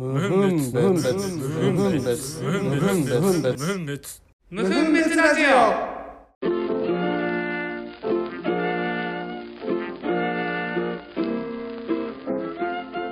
[0.00, 5.46] 無分別無分別無分別無分別無分別無分別ラジオ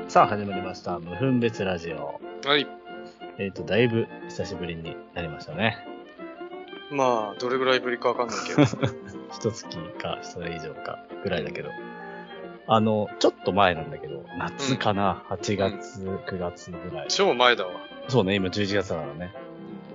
[0.08, 0.98] さあ始まりました。
[0.98, 2.18] 無分別ラジオ。
[2.46, 2.66] はい。
[3.38, 5.76] えっ、と、だいぶ久しぶりになりましたね。
[6.90, 8.62] まあ、どれぐらいぶりかわかんないけど。
[9.36, 9.68] 一月
[10.00, 11.68] か、それ以上か、ぐらいだけど。
[12.68, 17.08] あの、ちょっと前なんだけど、夏かな、8月、9月ぐらい。
[17.08, 17.72] 超前だわ。
[18.08, 19.32] そうね、今11月だからね。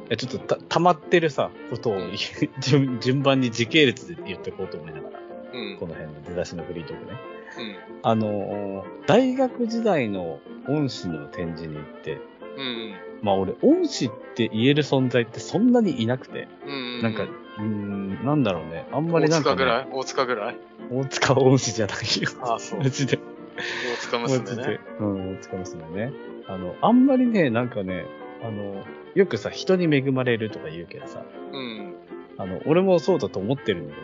[0.09, 1.97] えちょっとた、溜まってるさ、ことを、
[2.59, 5.19] 順順番に時系列で言っていこうと思いながら、
[5.53, 5.77] うん。
[5.79, 7.11] この辺の出だしのフリートークね。
[7.59, 7.75] うん。
[8.01, 12.13] あの、大学時代の恩師の展示に行って、
[12.57, 12.93] うん。
[13.21, 17.01] まあ俺、恩師って言える存在ってそんなにいなくて、うん。
[17.01, 18.85] なんか、うーん、なんだろうね。
[18.91, 19.87] あんま大りなんか、ね、塚ぐらい？
[19.91, 20.57] 大塚ぐらい？
[20.91, 22.29] 大塚恩師じゃないよ。
[22.41, 22.79] ああ、そう。
[22.79, 23.17] マジで。
[23.17, 24.79] 大塚娘ね。。
[24.99, 26.13] うん、大塚娘ね。
[26.47, 28.05] あの、あんまりね、なんかね、
[28.43, 28.83] あの、
[29.15, 31.93] よくさ、人に恵まれるとか言うけどさ、うん。
[32.37, 34.01] あの、俺もそうだと思ってるんだけ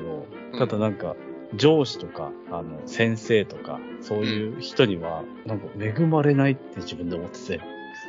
[0.57, 1.15] ど、ただなんか、
[1.55, 7.61] 上司とか、あの、先生とか、そういう人には、なんか恵まれないって自分で思ってて、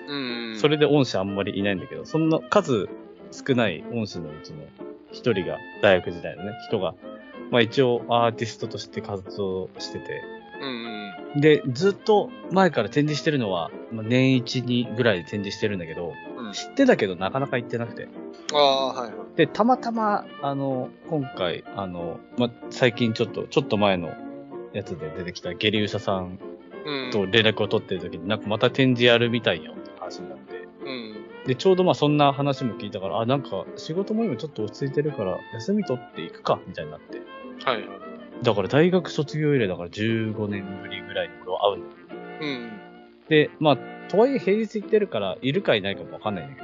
[0.08, 0.58] うん。
[0.58, 2.90] それで恩師あんまりいないんだけど、そんな数
[3.32, 4.58] 少ない恩師のうちの
[5.12, 6.94] 一人が、大学時代のね、人が、
[7.50, 10.22] まあ一応アーティストとして活動してて、
[10.60, 11.40] うん。
[11.40, 16.52] で、ずっと前から展示してるのは、まあ、年一にぐらいで展示してるんだけど、うん。
[16.52, 18.08] 知ってたけどなかなか行ってなくて。
[18.52, 19.36] ああ、はいはい。
[19.36, 24.12] で、たまたま、あの、今回、あの、まあ、最近ちょっと、ちょっと前の
[24.72, 26.38] やつで出てきたゲリウサさん
[26.84, 27.10] うん。
[27.10, 30.39] と連絡を取ってる時に、なんかまた展示やるみたいよって話になっ。
[31.50, 37.18] で、ちょうどまあそんな話も聞いたから、あ、なんか仕事も今ちょっと落ち着いてるから、休み取っていくか、みたいになって。
[37.64, 37.88] はいはい。
[38.44, 42.20] だから大学卒業以来だから15年ぶりぐらいに会うんだよ。
[42.40, 42.80] うん。
[43.28, 46.60] で、まあ、とはいえ平日行ってるから、いるかいないかもわかんないんだけ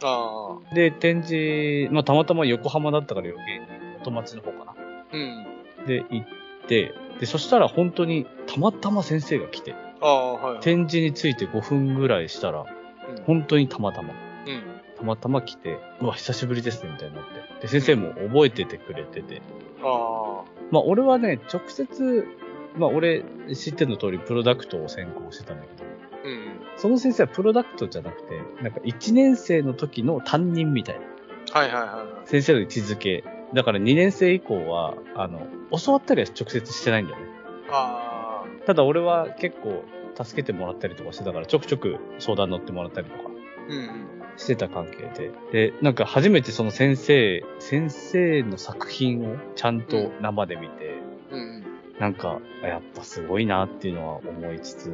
[0.00, 0.08] ど。
[0.08, 0.74] ああ。
[0.74, 3.66] で、展示、まあたまたま横浜だったから余計に、
[3.98, 4.74] 元町の方かな。
[5.12, 5.86] うん。
[5.86, 6.26] で、行っ
[6.68, 10.62] て、で、そしたら本当にたまたま先生が来て、ああ、はいはい。
[10.62, 12.81] 展示について5分ぐらいしたら、うん。
[13.26, 14.14] 本当にたまたま。
[14.46, 14.62] うん。
[14.96, 17.62] たまたま来て、うわ、久しぶりですね、みたいになって。
[17.62, 19.42] で、先生も覚えててくれてて。
[19.82, 22.26] あまあ、俺はね、直接、
[22.76, 23.24] まあ、俺、
[23.54, 25.92] 知っての通り、プロダクトを専攻してたんだけど、あ。
[26.24, 26.60] うん。
[26.76, 31.02] その先生はプロダクトじゃなくて、なんか1年生の時の担任みたいな。
[31.52, 32.28] はいはいはい。
[32.28, 33.24] 先生の位置づけ。
[33.52, 35.46] だから2年生以降は、あの、
[35.84, 37.26] 教わったりは直接してないんだよね。
[37.70, 39.84] あただ俺は結構
[40.14, 43.30] 助けてもらったりとかしてたから、ちょくちょく相談乗ってもらったりとか。
[44.36, 45.10] してた関係
[45.52, 45.70] で。
[45.70, 50.96] で、なんか初めてその先生、先生の作品をちゃんと生で見て、
[51.30, 51.62] うん。
[51.98, 54.90] なんか、やっぱすごいなっていうのは思いつつ、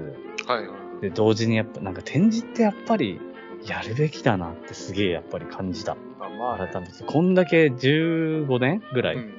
[0.46, 1.02] はいはい。
[1.02, 3.20] で、同時にやっぱ、なんか展示ってやっぱり、
[3.66, 5.92] やるべきだなってすげえやっぱり感じた。
[5.92, 6.70] あまあね。
[6.72, 7.04] 改めて。
[7.04, 9.32] こんだけ15年ぐらい、うん。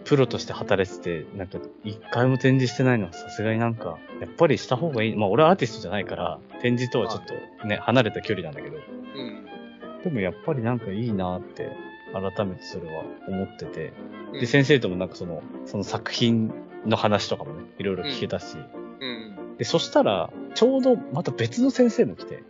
[0.00, 0.04] うん。
[0.04, 5.16] プロとして働いてて、なんか一回も展示してないのはさすがになんか、やっぱりした方がいい。
[5.16, 7.24] まあ俺はアーティストじゃないから、展示とはちょっ
[7.60, 10.02] とね、離れた距離なんだけど、うん。
[10.04, 11.70] でもやっぱりなんかいいなって、
[12.12, 13.92] 改めてそれは思ってて。
[14.14, 16.52] うんで、先生ともなんかその、その作品
[16.86, 18.56] の話とかもね、いろいろ聞けたし。
[19.00, 19.56] うん。
[19.58, 22.42] で、そしたら、ちょうどまた別の先生も来て、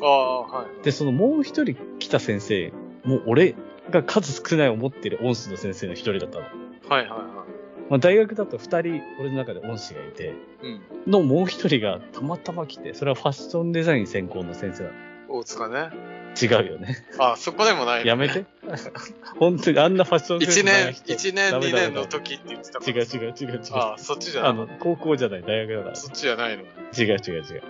[0.00, 0.84] ああ、はい。
[0.84, 2.72] で、そのもう一人来た先生、
[3.04, 3.54] もう俺
[3.90, 6.44] が数少ない思ってる恩師の先生の一人だったの。
[6.88, 7.46] はいはいは
[7.88, 10.30] まあ大学だと二人、俺の中で恩師がいて、い。
[10.30, 10.30] う
[11.08, 11.10] ん。
[11.10, 14.90] のもう一人がたまたま来て、それはファッションデザイン専攻の先生だ。
[15.28, 15.90] 大塚ね。
[16.40, 16.96] 違うよね。
[17.18, 18.06] ああ、そこでもない。
[18.06, 18.44] やめて。
[19.38, 23.02] 本当にあんなファッションデザイ一ン年、一年、ダメ二年の時って言ってたか違ら。
[23.02, 23.60] う違う違う違う。
[23.72, 25.96] ああ、そっちじゃあのなかっ、高校じゃない、大学だかた。
[25.96, 26.64] そっちじゃないの。
[26.64, 26.68] ら。
[27.04, 27.62] 違う違う違う。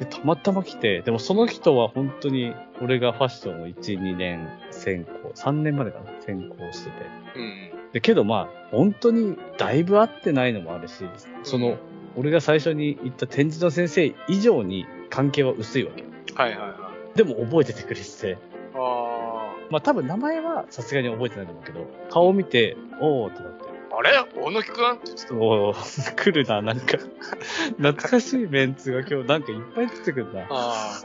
[0.00, 7.06] で、たまたま来て、でもその人は本当に、俺がファッションを1、2年専攻、3年までかな、専攻してて。
[7.36, 7.79] うん。
[7.92, 11.04] で、けどまあ、本当にだいぶ合ってないのもあるし、
[11.42, 11.76] その、
[12.16, 16.04] 俺が最初に言った展示の先生以上に関係は薄いわけ。
[16.34, 17.16] はいはいはい。
[17.16, 18.38] でも覚えててくれてて、
[18.74, 23.96] あまあ多分名前はさすがに覚えてないと思うけど、顔を見て、おーってなって、あ。
[23.96, 24.10] あれ？
[24.40, 24.92] 大野木くん？
[24.92, 25.34] って言ってた。
[25.34, 26.98] おー、来るな、なんか、
[27.78, 30.46] 懐かしいメンツが今日なんかいっぱい出てくるな。
[30.50, 31.00] あ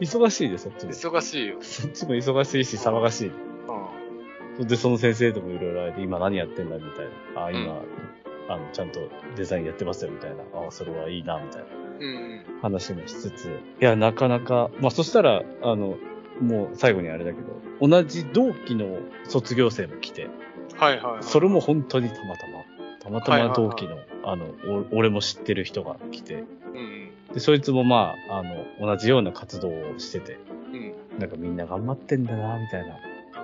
[0.00, 0.86] 忙しいで、そっちあ。
[0.86, 0.92] で。
[0.94, 1.56] 忙しいよ。
[1.60, 3.32] そっちも忙しいし、騒がしい。
[4.60, 4.68] うん。
[4.68, 7.44] で、その先生ともいろいろあれて、今何やってんだみたいな。
[7.46, 8.10] あ、今、うん
[8.50, 9.00] あの、ちゃんと
[9.36, 10.42] デザインやってますよ、みたいな。
[10.66, 11.66] あ、それはいいな、みたいな
[12.00, 12.60] うん。
[12.60, 13.60] 話もしつつ。
[13.80, 15.96] いや、なかなか、まあ、そしたら、あの、
[16.40, 20.28] もう最後にあれだけど、同じ同期の卒業生も来て、
[20.76, 21.22] はいはいはい。
[21.22, 22.64] それも本当にたまたま。
[23.00, 24.46] たまたま同期の、あの、
[24.90, 26.42] お俺も知ってる人が来て、う
[26.78, 27.10] ん。
[27.32, 30.38] で、そいつもまあ、あの、同じような活動をしてて、
[30.72, 31.20] うん。
[31.20, 32.96] なんかみんな頑張ってんだな、みたいな。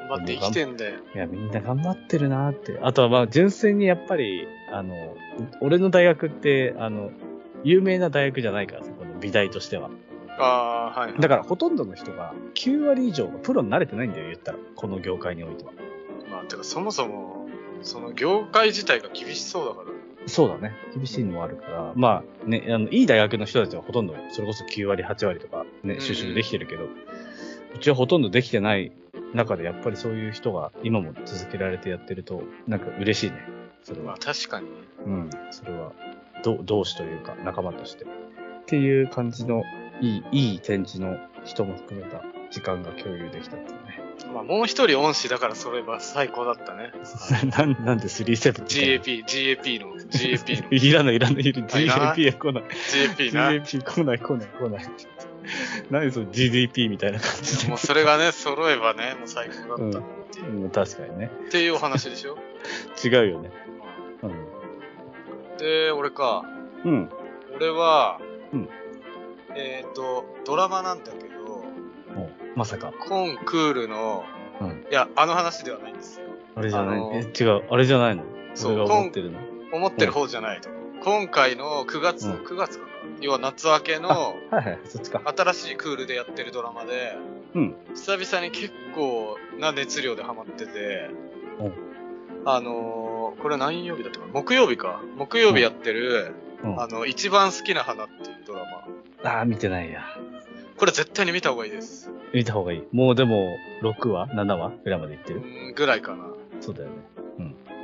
[0.09, 1.01] 頑張って生きてんだよ。
[1.15, 2.79] いや、みんな頑張ってるなって。
[2.83, 5.17] あとはまあ、純粋にやっぱり、あの、
[5.61, 7.11] 俺の大学って、あの、
[7.65, 9.91] 有名な大学じゃないからさ、この美大としては。
[10.39, 11.15] ああ、はい。
[11.21, 14.59] だから、ほとんどの人が9割以上がプロに慣れてないんだよ、言ったら。
[14.75, 15.73] この業界においては。
[16.31, 17.49] まあ、てか、そもそも、
[17.83, 19.97] その業界自体が厳しそうだから。
[20.27, 20.75] そうだね。
[20.95, 21.93] 厳しいのもあるから。
[21.95, 28.91] まあ、ね、あの、いい大学の人たちはほとんど、それこそ9割、8割とかね、うん就職できてるけど、うちはほとんどできてない
[29.35, 33.37] 中で、やっぱりそういう人が今も続けられてやってると、なんか嬉しいね。
[33.83, 34.17] それはまあ、。
[34.19, 34.67] 確かに。
[35.05, 35.31] うん。
[35.51, 35.93] それは、
[36.43, 38.05] ど同志というか、仲間として。
[38.05, 38.09] っ
[38.67, 39.63] ていう感じの、
[40.01, 44.07] いい、いい展示の人も含めた時間が共有できたっていうね。
[44.33, 46.93] まあ、もう一人恩師だからそれは最高だったね。
[47.57, 52.65] なんなんで37みたいな GAP、GAP の、GAP の、 いらないいらない GAP は来ない。
[52.65, 53.51] GAP な。
[53.51, 54.87] GAP 来ない来ない来ない。
[55.91, 57.69] 何その GDP みたいな感じで。
[57.69, 60.03] もうそれがね、揃えばね、もう最高だったっ
[60.33, 61.31] ていう,、うん、確かにね。
[61.47, 62.37] っていうお話でしょ？
[63.05, 63.51] 違うよね。
[65.59, 66.45] で、俺か。
[66.85, 66.93] うん。
[66.93, 67.11] うん。
[67.57, 68.21] 俺は、
[68.53, 68.69] うん
[69.55, 71.65] えっ、と、ドラマなんだけど、
[72.15, 72.93] おまさか。
[73.09, 74.25] コンクールの、
[74.61, 76.27] うんいや、あの話ではないんですよ。
[76.55, 77.63] あれじゃない、え、違う。
[77.71, 78.25] あれじゃないの？
[78.55, 79.39] そう思ってるの？
[79.73, 80.69] 思ってる方じゃないと。
[81.07, 82.91] 今回の9月、うん9月かな？
[83.21, 85.23] 要は夏明けのはいはい、そっちか。
[85.25, 87.17] 新しいクールでやってるドラマで、
[87.55, 87.75] うん。
[87.95, 91.11] 久々に結構な熱量でハマってて、
[91.61, 91.73] うん
[92.45, 94.33] あのーこれ何曜日だったかな？
[94.33, 95.01] 木曜日か。
[95.17, 96.81] 木曜日やってる、うん。
[96.83, 98.65] あの、一番好きな花っていうドラ
[99.23, 99.31] マ。
[99.31, 100.03] ああ、見てないや。
[100.77, 102.11] これ絶対に見た方がいいです。
[102.35, 102.83] 見た方がいい。
[102.93, 103.47] もうでも、
[103.83, 104.73] 6話 ?7 話？
[104.83, 105.71] ぐらいまでいってうる。
[105.71, 106.25] ん、ぐらいかな。
[106.61, 106.97] そうだよね。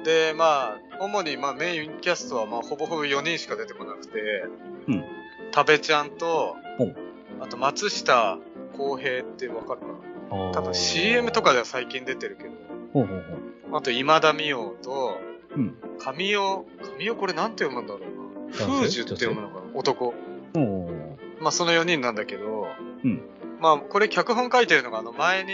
[0.04, 4.18] で、まあ、主にまあメインキャストはまあほぼほぼ4人しか出てこなくて、
[4.88, 5.04] うん。
[5.52, 6.56] 多部ちゃんと
[7.40, 8.38] あと松下
[8.76, 9.86] 洸平ってわかるか
[10.36, 10.52] な？
[10.52, 12.50] 多分 CM とかでは最近出てるけど、
[12.92, 13.24] ほうほう
[13.70, 13.76] ほう。
[13.76, 15.18] あと今田美桜と、
[15.54, 15.76] うん。
[15.98, 16.64] 神尾、
[16.96, 18.66] 神尾これなんて読むんだろうな？
[18.66, 19.60] 風樹って読むのかな？
[19.74, 20.14] 男。
[21.40, 22.66] まあその4人なんだけど、
[23.04, 23.22] うん
[23.60, 25.52] まあこれ脚本書いてるのがあの前に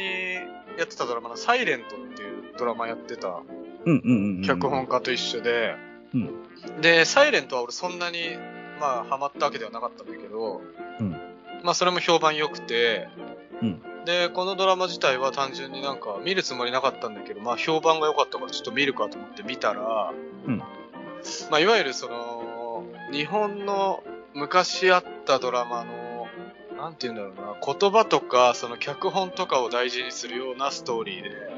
[0.78, 3.42] やってたドラマのサイレントっていうドラマやってた。
[4.44, 5.76] 脚本家と一緒で、
[6.14, 6.80] うん。
[6.80, 8.36] で、サイレントは俺そんなに、
[8.80, 10.62] まあハマったわけではなかったんだけど、
[11.00, 11.10] うん。
[11.62, 13.08] まあそれも評判良くて、
[13.62, 13.82] うん。
[14.04, 20.12] で、このドラマ自体は単純になんか見るつもりなかったんだけど、まあ評判が良かったからちょっと見るかと思って見たら、
[20.46, 20.62] うん
[21.50, 24.02] まあいわゆるその、日本の
[24.34, 26.26] 昔あったドラマの、
[26.76, 31.57] なんて言うんだろうな、言葉とか、その脚本とかを大事にするようなストーリーで、うん。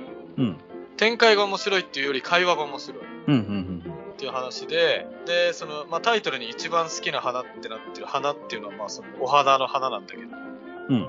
[1.00, 3.00] 展開が面白いっていうより会話が面白い。
[3.28, 10.24] うんうんっていう話で、で、その、まあ、タイトルに一番好きな花ってなってる花っていうのは、まあ、その、お花の花なんだけど。
[10.90, 10.96] うん。
[10.96, 11.00] うん。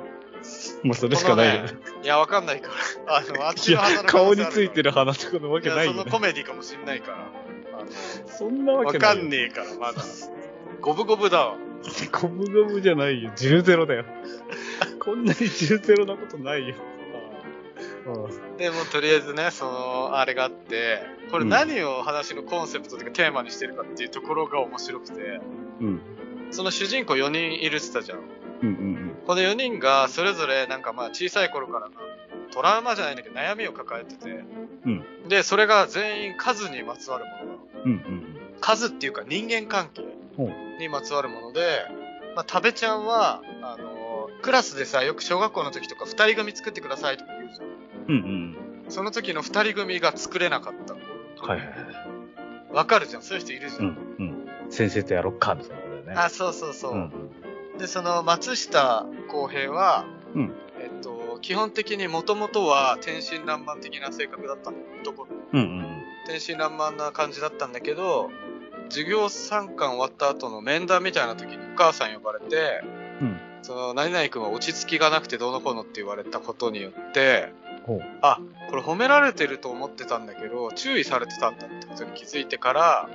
[0.83, 1.71] もうそれしかないよね。
[2.03, 2.69] いや、わかんないか
[3.05, 3.17] ら。
[3.17, 6.11] あの、あっちの花の、顔についてる花とかのわけないよねいやその。
[6.11, 7.27] コメディかもしんないから。
[8.27, 9.21] そんなわわけないよ。
[9.21, 10.01] かんねえから、まだ。
[10.79, 11.57] 五分五分だわ。
[12.13, 13.31] ゴムゴムじゃないよ。
[13.35, 14.05] 10ゼロだよ。
[14.99, 16.75] こんなに10ゼロなことないよ。
[18.57, 25.39] でも、とりあえずね、その、あれがあって、これうん何を話のコンセプトというかテーマにしてるかっていうところが面白くて、
[25.79, 26.01] うん。
[26.51, 28.19] その主人公4人いるって言ったじゃん。
[28.19, 31.93] うんうんこの4人がそれぞれなんかまあ小さい頃からの
[32.51, 34.43] トラウマじゃないんだけど悩みを抱えてて、
[34.85, 37.57] うんで、それが全員数にまつわるものなの。
[37.85, 37.91] うん。
[37.91, 40.03] うんうん数っていうか人間関係
[40.37, 41.83] ほにまつわるもので、
[42.35, 44.01] まあ、食べちゃんは、あのー
[44.41, 47.40] クラスでさ、よく小学校の時とか二人組作ってくださいとか言
[48.07, 48.15] うん。
[48.15, 48.23] うん。
[48.23, 48.57] うん
[48.89, 50.93] その時の二人組が作れなかった。
[50.93, 50.99] うん。
[51.47, 52.73] はいはいはい。
[52.73, 53.21] わかるじゃん。
[53.21, 53.79] そういう人いるじゃ。
[53.79, 53.89] うんん
[54.19, 54.47] うん。
[54.69, 56.13] 先生とやろっか、みたいなことだよね。
[56.15, 56.93] あ、そうそうそう。
[56.93, 57.11] うん
[57.77, 60.05] で、その松下洸平は、
[60.35, 64.77] うんえっと、基本的にもともとは天真爛漫的な性格だったの。
[65.01, 65.59] 男うん。
[65.59, 68.29] うんうん天真爛漫な感じだったんだけど、
[68.89, 72.81] 授業参観終わった後の面談みたいな時にお母さん呼ばれて、
[73.21, 77.53] うんその、何々君は落ち着きがなくてどうのこうのって言われたことによって、
[78.21, 83.09] あ、これ褒められてると思ってたんだけど、注意されてたんだってことに気づいてから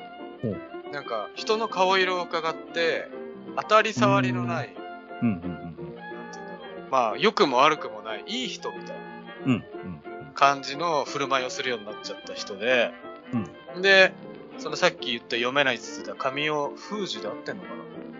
[0.92, 3.08] なんか人の顔色を伺って、
[3.56, 4.74] 当たり障りのない。
[6.90, 9.02] まあ、良くも悪くもない、いい人みたいな
[9.46, 9.52] うん。
[9.52, 9.62] うん
[10.34, 12.90] 感じの振る舞いをするようになっちゃった人で、
[13.74, 14.12] うんで、
[14.58, 17.68] そのさっき言った読めないって言ってた神尾風樹で合ってんのか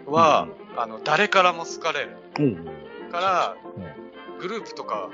[0.06, 0.48] なは、
[0.78, 2.16] あの、誰からも好かれる。
[2.38, 2.64] うん。
[3.12, 4.06] から、うん
[4.38, 5.08] グループとか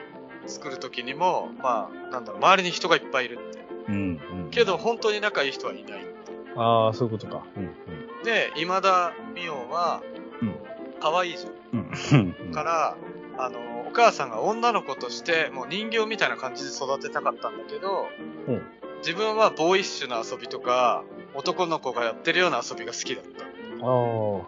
[0.47, 3.65] 作る時にも、まあ、なんだろう、周りに人がいっぱいいるって。
[3.89, 3.95] うん。
[3.95, 4.51] うん。
[4.51, 6.13] けど、本当に仲いい人はいないって。
[6.57, 7.45] ああ、そういうことか。
[7.57, 8.25] うん。
[8.25, 10.03] で、今田美桜は、
[10.41, 10.55] うん
[11.01, 12.35] 可愛いじゃん。
[12.45, 12.53] うん。
[12.53, 12.97] から、
[13.37, 13.59] あの、
[13.89, 18.07] お母さんが女の子として、もう人形みたいな感じで育てたかったんだけど、
[18.47, 18.63] うん
[19.03, 21.03] 自分はボーイッシュな遊びとか、
[21.35, 23.45] 男の子がやってるような遊びが好きだった。
[23.85, 24.45] ああ、はい。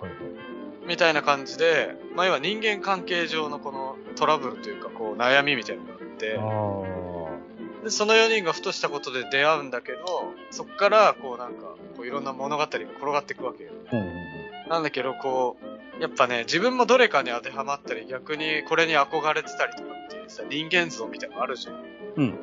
[0.86, 13.72] みたいな感じで、まあ、要は人間関係上のこのトラブルというか、こう悩みみたいなのがあって、あでその4人がふとしたことで出会うんだけど、そっから、こうなんか、こういろんな物語が転がっていくわけよ。
[13.92, 13.96] あ。
[13.96, 14.34] うんうん
[14.68, 15.56] なんだけど、こ
[15.98, 21.74] う、やっぱね、自分もどれかに当てはまったり、逆にこれに憧れてたりとかっていうさ、人間像みたいなのあるじゃん。
[22.16, 22.24] うん。
[22.24, 22.38] うん。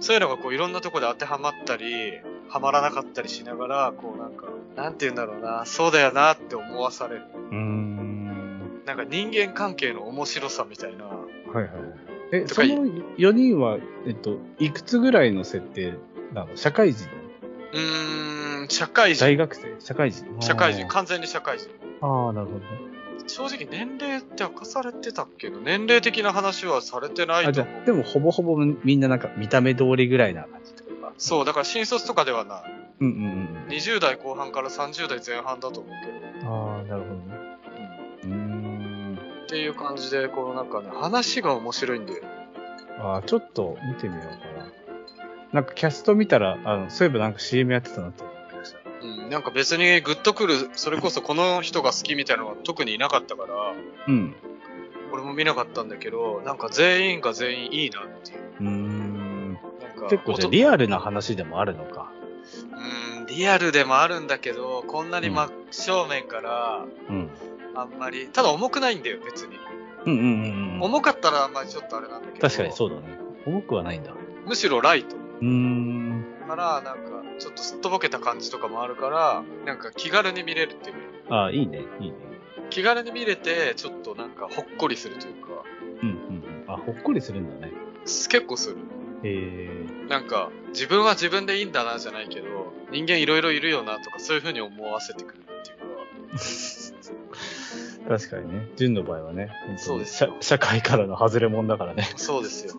[0.00, 7.22] そういうのがこういろんなとこで当てはまったり、はまらなかったりしながら、こうなんか、なんて言うんだろうな、そうだよなって思わされる。
[7.50, 8.82] うーん。
[8.86, 11.04] なんか人間関係の面白さみたいな。
[11.06, 11.66] はいはい。
[12.32, 15.94] え、その4人は、えっと、いくつぐらいの設定
[16.32, 16.56] なの？
[16.56, 17.08] 社会人？
[17.72, 19.24] うーん、社会人。
[19.24, 19.76] 大学生？
[19.80, 20.24] 社会人？
[20.40, 21.68] 社会人、完全に社会人。
[22.00, 22.66] ああ、なるほどね。
[23.26, 27.74] 正直年齢って明かされてたっけど、年齢的な話はされてないあ、じと思う。
[27.78, 31.12] ゃあ、でもほぼほぼみんななんか見た目通りぐらいな感じとか。
[31.18, 32.62] そう、だから新卒とかではない。
[33.00, 33.68] うんうんうん。
[33.70, 35.92] 20代後半から30代前半だと思う
[36.40, 36.52] けど。
[36.52, 37.39] ああ、なるほどね。
[39.50, 42.22] っていう感じで、このなんかね、話が面白いんだよ。
[43.00, 44.70] ああ、ちょっと見てみようかな。
[45.52, 48.78] なんかキャスト見たら、あの、そういえばなんか CM やってたなって思いました。
[49.02, 53.74] うん、なんか別にグッとくる、それこそこの人が好きみたいなのが特にいなかったから、
[54.06, 54.36] うん。
[55.12, 58.38] 俺も見なかったんだけど、なんか全員が全員いいなっていう。
[58.60, 59.52] うーん。
[59.54, 62.12] なんか結構じゃリアルな話でもあるのか。
[63.18, 67.30] うん、リアルでもあるんだけど、こんなに真正面から、うん。
[67.80, 69.56] あんまり、ただ重くないんだよ、別に。
[70.06, 70.82] うんうんうんうん。
[70.82, 72.48] 重かったらあんまりちょっとあれなんだけど。
[72.48, 73.02] 確かにそうだね。
[73.46, 74.14] 重くはないんだ。
[74.46, 75.16] むしろライト。
[75.16, 76.24] うーん。
[76.50, 81.36] から、なんか、ちょっとすっとぼけた感じとかもあるから、なんか気軽に見れるっていうか。
[81.36, 82.16] ああ、いいね、いいね。
[82.70, 85.62] 気軽に見れて、ちょっとなんかほっこりするというか、
[86.02, 86.64] うんうんうん。
[86.66, 87.72] あ、ほっこりするんだね。
[88.04, 88.76] 結構する。
[89.22, 90.08] へえ。
[90.08, 95.44] なんか、自分は自分でいいんだなじゃないけど、人間いろいろいるよなとか、そういう風に思わせてくる
[98.10, 98.66] 確かにね。
[98.74, 102.02] 純の場合はね、そうです社社会からの外れ者だからね。
[102.16, 102.74] そうですよ。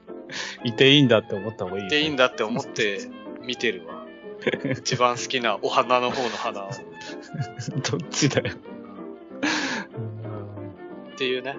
[0.64, 3.00] いていいんだって思った方がいいよ、でいいんだって思って
[3.42, 4.06] 見てるわ。
[4.78, 6.70] 一番好きなお花の方の花を。
[7.90, 8.54] どっちだよ。
[11.12, 11.54] っていうね。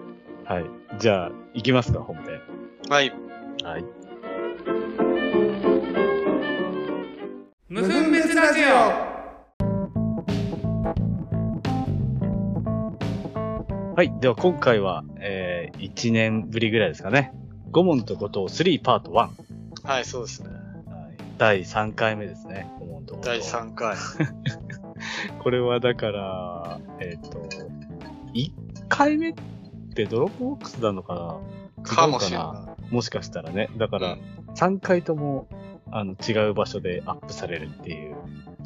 [0.46, 0.66] はい。
[0.98, 2.42] じゃあ、行きますか、本編。
[2.90, 3.14] はい。
[3.64, 3.86] はい。
[7.70, 9.13] 無分別ラジオ
[14.04, 14.20] はい。
[14.20, 17.32] では、今回は、えー、1年ぶりぐらいですかね。
[17.72, 19.30] 五問と後藤3パート1。
[19.88, 20.50] はい、そうですね。
[20.50, 20.56] は
[21.10, 22.70] い第3回目ですね。
[22.82, 23.96] 五問と後藤第3回。
[25.40, 27.48] これはだから、えっ、と、
[28.34, 28.52] 1
[28.90, 29.34] 回目っ
[29.96, 31.40] て Dropbox なのか
[31.78, 31.84] な？
[31.84, 32.88] かもしれ違うかな？
[32.92, 33.70] もしかしたらね。
[33.78, 34.00] だかい。
[34.02, 34.18] ら、
[34.56, 35.48] 3回とも、
[35.92, 38.18] あの、違う場所でアップされるっていう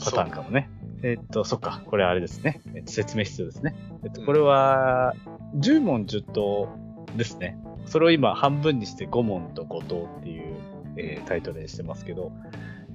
[0.03, 0.67] パターンかもね。
[1.03, 1.81] えっと、そっか。
[1.85, 2.61] これあれですね。
[2.73, 3.75] えっと、説明必要ですね。
[4.03, 5.13] えっと、これは、
[5.57, 6.69] 10問10答
[7.15, 7.57] ですね。
[7.85, 10.55] それを今半分にして5問と5答っていう、
[10.97, 12.31] えータイトルにしてますけど、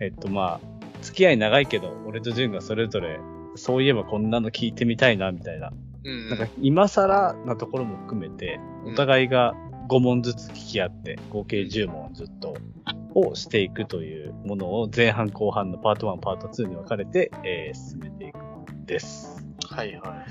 [0.00, 3.21] えっと、まあ、付き合い長いけど、俺と潤がそれぞれ、
[3.54, 5.73] そういえばこんなの聞いてみたいな、みたいな。
[6.04, 6.28] うん。
[6.28, 9.54] なんか、今更なところも含めて、お互いが
[9.88, 12.56] 5問ずつ聞き合って、合計10問ずっと、
[13.14, 19.47] をしていくというものを前半後半のパート1、パート2に分かれて、えー進めていくものです。
[19.69, 20.25] はいは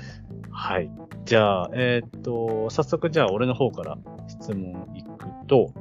[0.50, 0.90] はい。
[1.24, 3.98] じゃあ、えーっと、早速じゃあ俺の方から
[4.28, 5.08] 質問いく
[5.46, 5.72] と、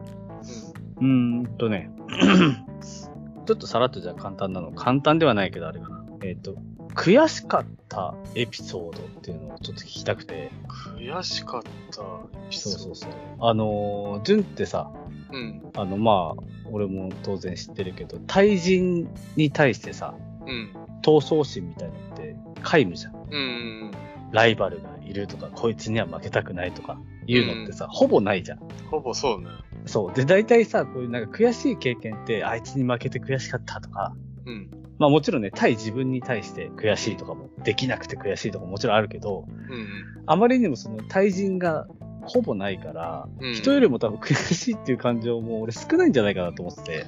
[1.00, 1.04] い。
[1.04, 1.42] うん。
[1.42, 1.92] うーんとね、
[3.46, 4.72] ちょっとさらっとじゃあ簡単なの。
[4.72, 6.06] 簡単ではないけどあれかな。
[6.24, 6.56] えーっと、
[6.96, 10.52] 悔しかったエピソードっていうのをちょっと聞きたくて。
[10.98, 12.02] 悔しかった
[12.48, 12.80] エピソード。
[12.80, 13.12] そうそうそう。
[13.40, 14.92] あのー、純ってさ、
[15.32, 15.62] うん。
[15.76, 20.14] あの、まあ、俺も当然知ってるけど、対人に対してさ、
[20.46, 20.74] うん。
[21.02, 23.14] 闘争心みたいなのって皆無じゃん。
[23.30, 23.92] うん。
[24.32, 28.60] ライバルがいるとか、こいつには負けたくないとか、いうのってさ、ほぼないじゃん。
[28.90, 29.48] ほぼそうね。
[29.86, 30.14] そう。
[30.14, 34.14] で、大体さ、こういうなんか悔しい経験って、あいつに負けて悔しかったとか、
[34.46, 34.70] うん。
[35.02, 39.88] まあもちろんね、対自分に対して悔しいとかも、できなくて悔しいとかももちろんあるけど、うん。
[40.28, 41.88] あまりにもその対人が
[42.22, 47.06] ほぼないから、うん人よりも多分悔しいっていう感情も俺少ないんじゃないかなと思ってて。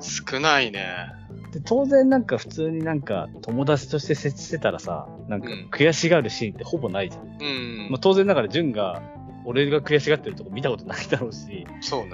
[0.00, 0.86] 少ないね。
[1.52, 7.24] で、当然なんか普通になんか友達として接してたらさ、なんかうん悔しがるシーンってほぼないじゃん。
[7.24, 7.88] うん。
[7.90, 9.02] まあ当然ながら純が、
[9.48, 12.12] 俺が悔しがってるとこ見たことないだろうし、そうね。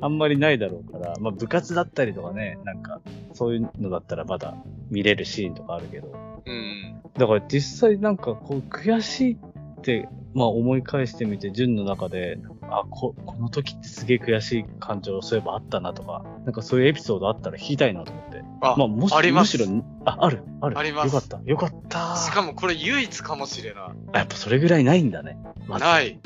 [0.00, 3.00] あんまりないだろうから、まあ部活だったりとかね、なんか
[3.34, 4.56] そういうのだったらまだ
[4.90, 6.08] 見れるシーンとかあるけど、
[6.46, 7.00] うん。
[7.18, 9.36] だから実際なんかこう悔しいっ
[9.80, 18.44] って、まあ思い返してみて、純の中で、あ、こ、この時ってすげえ悔しい感情そういえばあったなとか、なんかそういうエピソードあったら聞きたいなと思って。
[18.60, 20.78] あ、まあもし、ありますむしろ、あ、ある、ある。
[20.78, 22.16] ありますよかった、よかった。
[22.16, 23.82] しかもこれ唯一かもしれない。
[24.12, 25.38] あやっぱそれぐらいないんだね。
[25.66, 26.20] まずない。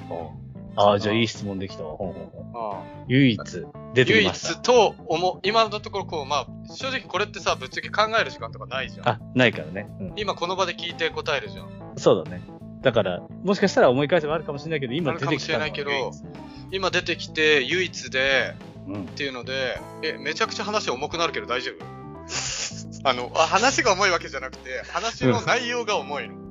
[0.77, 1.97] ああ、じゃあいい質問できたわ。
[1.97, 3.39] ほうほうほうあ唯一、
[3.95, 4.53] 出て唯きました。
[4.53, 9.09] 一と思う、今のところこう、まあ、正直これってさ、ぶっちゃけ考える時間とかないじゃん。
[9.09, 9.89] あ、ないからね。
[10.01, 10.13] うん。
[10.17, 11.69] 今この場で聞いて答えるじゃん。
[11.97, 12.43] そうだね。
[12.83, 16.23] だから、もしかしたら思い返せばあるかもしれないけど、今あるかも出てきたのはしれないけど唯一
[16.73, 18.55] 今出てきて唯一で、
[18.87, 19.07] うんっ。
[19.07, 21.85] ていうので、え、めちゃくちゃ話重くなるけど大丈夫？
[23.07, 26.44] あのあ、話が重いわけじゃなくて、話の内容が重いの。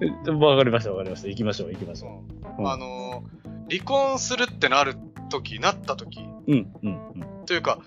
[0.00, 1.28] え わかりました、わかりました。
[1.28, 2.24] 行きましょう、行きましょ
[2.58, 4.96] うんうんあのー、離婚するってなる
[5.30, 6.52] 時、なった時、う。
[6.52, 7.46] うん、うん、うん。
[7.46, 7.78] というか、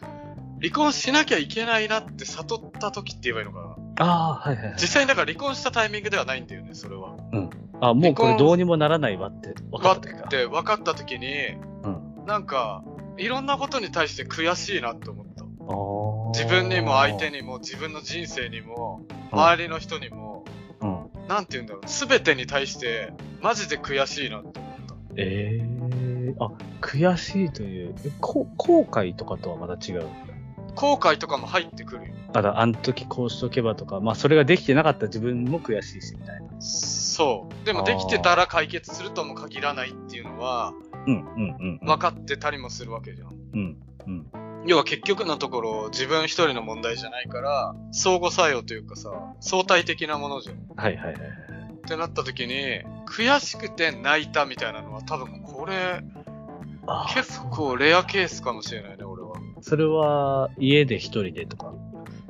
[0.61, 4.05] 離婚しなきゃいけないなって悟った時って言えばいいのかな。
[4.05, 4.75] ああ、はいはいはい。
[4.79, 7.15] 実際にだから離婚したタイミングではないんだよね、それは。
[7.81, 10.27] あ、もうこれどうにもならないわって分かわった時かっ。
[10.29, 12.25] て分かった時に、うん。
[12.27, 12.83] なんか、
[13.17, 15.31] いろんなことに対して悔しいなって思った。
[16.33, 20.60] 自分にも相手にも自分の人生にも周りの人にも、うん。
[21.31, 24.95] なんて言うんだろう、すべてに対してマジで悔しいなって思った。
[25.15, 30.07] ええー、あ、悔しいという、えこ後悔とかとはまた違う。
[30.75, 32.13] 後悔とかも入ってくるよ。
[32.33, 36.49] あだ、あの時こうしとけばとか、まあそれができてなかった自分も悔しいし、みたいな。
[36.59, 37.65] そう。
[37.65, 40.73] でもできてたら解決するとも限らないっていうのは
[41.07, 41.79] うん、うん、うん。
[41.81, 43.29] 分かってたりもするわけじゃん。
[43.53, 44.27] うん、うん。
[44.65, 50.55] 要は結局のところ自分一人の問題じゃないから相互作用というかさ相対的なものじゃん。
[50.77, 51.31] はいはいはいはい。
[51.73, 56.01] ってなった時に悔しくて泣いたみたいなのは多分これ
[57.13, 59.33] 結構レアケースかもしれないね俺は。
[59.61, 61.73] それは家で一人でとか？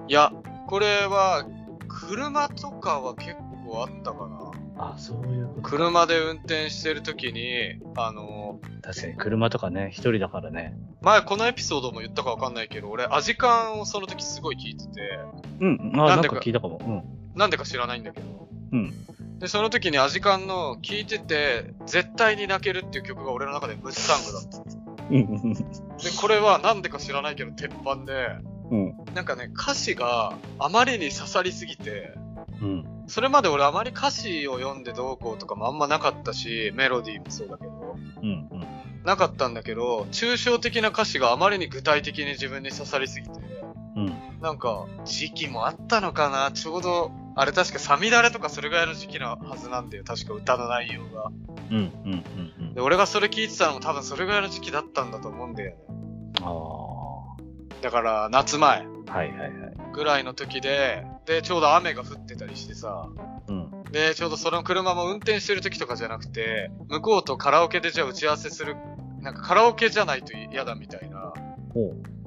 [0.08, 0.32] いや
[0.68, 1.46] これは
[1.88, 3.36] 車とかは結
[3.68, 4.41] 構あったかな。
[4.82, 5.70] あ、そういうことか。
[5.70, 10.76] 車で運転してる時にあの確かに車とかね、一人だからね。
[11.02, 15.20] 前このエピソードも言ったかわかんないけど俺アジカンをその時すごい聞いてて
[15.60, 17.06] うん、あ、なんでかか聞いたかも。
[17.36, 18.94] なんでか知らないんだけどうん。
[19.40, 24.82] で、その時にアジカンの聴いてて、絶対に泣けるっていう曲が俺の中でムスタングだった。
[25.10, 25.16] うん。
[25.16, 25.54] うん。
[25.54, 25.62] で、
[26.20, 28.38] これはなんでか知らないけど鉄板で、
[28.70, 28.96] うん。
[29.14, 32.14] なんかね、歌詞があまりに刺さりすぎて、
[32.62, 33.01] うん。
[33.12, 38.48] それまで俺あまり歌詞を読んでどうこうとかもあんまなかったし、メロディーもそうだけど、うん。
[38.50, 38.68] うん。
[39.04, 43.34] なかったんだけど、抽象的な歌詞があまりに具体的に自分に刺さりすぎて、
[43.98, 44.14] うん。
[44.40, 50.06] なんか、時期もあったのかなちょうど、あれ確かサミダレとかそれぐらいの時期なはずなんだよ。
[50.06, 51.32] 確か歌の内容が。
[51.70, 51.76] うん。
[51.76, 52.24] うん。
[52.60, 52.74] うん。
[52.76, 55.78] で、俺がそれ聞いてたのも多分それぐらいの時期だったんだと思うんだよね。
[56.44, 56.54] ああ。
[56.54, 57.38] は
[57.82, 59.52] だから、夏前いはいはい。
[59.92, 63.08] ぐらいの時で、で、ちょうど雨が降ってたりしてさ、
[63.48, 63.84] うん。
[63.92, 68.76] で、ちょうどその車も運転してる時とかじゃなくて、向こうとカラオケでじゃあ打ち合わせする、
[69.22, 71.34] なんかカラオケじゃないと嫌だみたいな。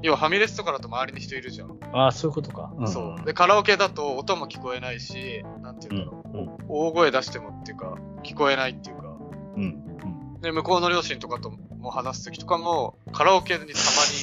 [0.02, 1.78] 要はファミレスとかだと周りに人いるじゃん。
[1.92, 2.72] ああ、そういうことか。
[2.78, 3.24] んそう。
[3.24, 6.38] で、カラオケだと音も聞こえないし、なんていうんだろう。
[6.38, 6.56] うん。
[6.68, 9.16] 大声出してもっていうか、聞こえないっていうか。
[9.56, 10.40] うん。
[10.40, 13.74] で、向こうの両親とかとも話す時とかも、カラオケにたまに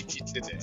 [0.08, 0.58] 行ってて、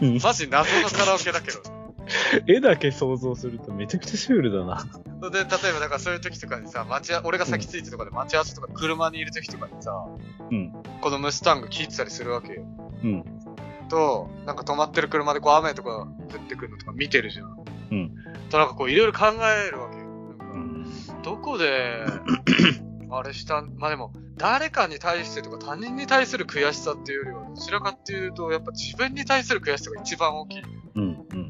[0.00, 0.18] うん。
[0.22, 1.73] マジ謎のカラオケだけど。
[2.46, 4.84] 絵だけ想像するとめちゃくちゃシュールだな。
[5.30, 10.06] で、例えばだからそういう時とかにさ、待ちあ、俺が先着いてとかで待ち合わせとか車にいる時とかにさ、
[10.50, 10.72] うん。
[11.00, 12.62] このムスタング聞いてたりするわけよ。
[13.02, 13.24] うん。
[13.88, 16.06] と、なんか止まってる車でこう雨とか降
[16.44, 17.64] ってくるのとか見てるじゃん。
[17.90, 18.14] うん。
[18.50, 20.04] となんかこういろいろ考えるわけよ。
[20.58, 21.22] ん。
[21.22, 22.04] どこで、
[23.10, 30.62] あれした、まあでも、誰かに対してとか他人に対する悔しさっていうよりは、どちらかっていうと、やっぱ自分に対する悔しさが一番大きい。
[30.96, 31.26] うん。
[31.32, 31.43] うん。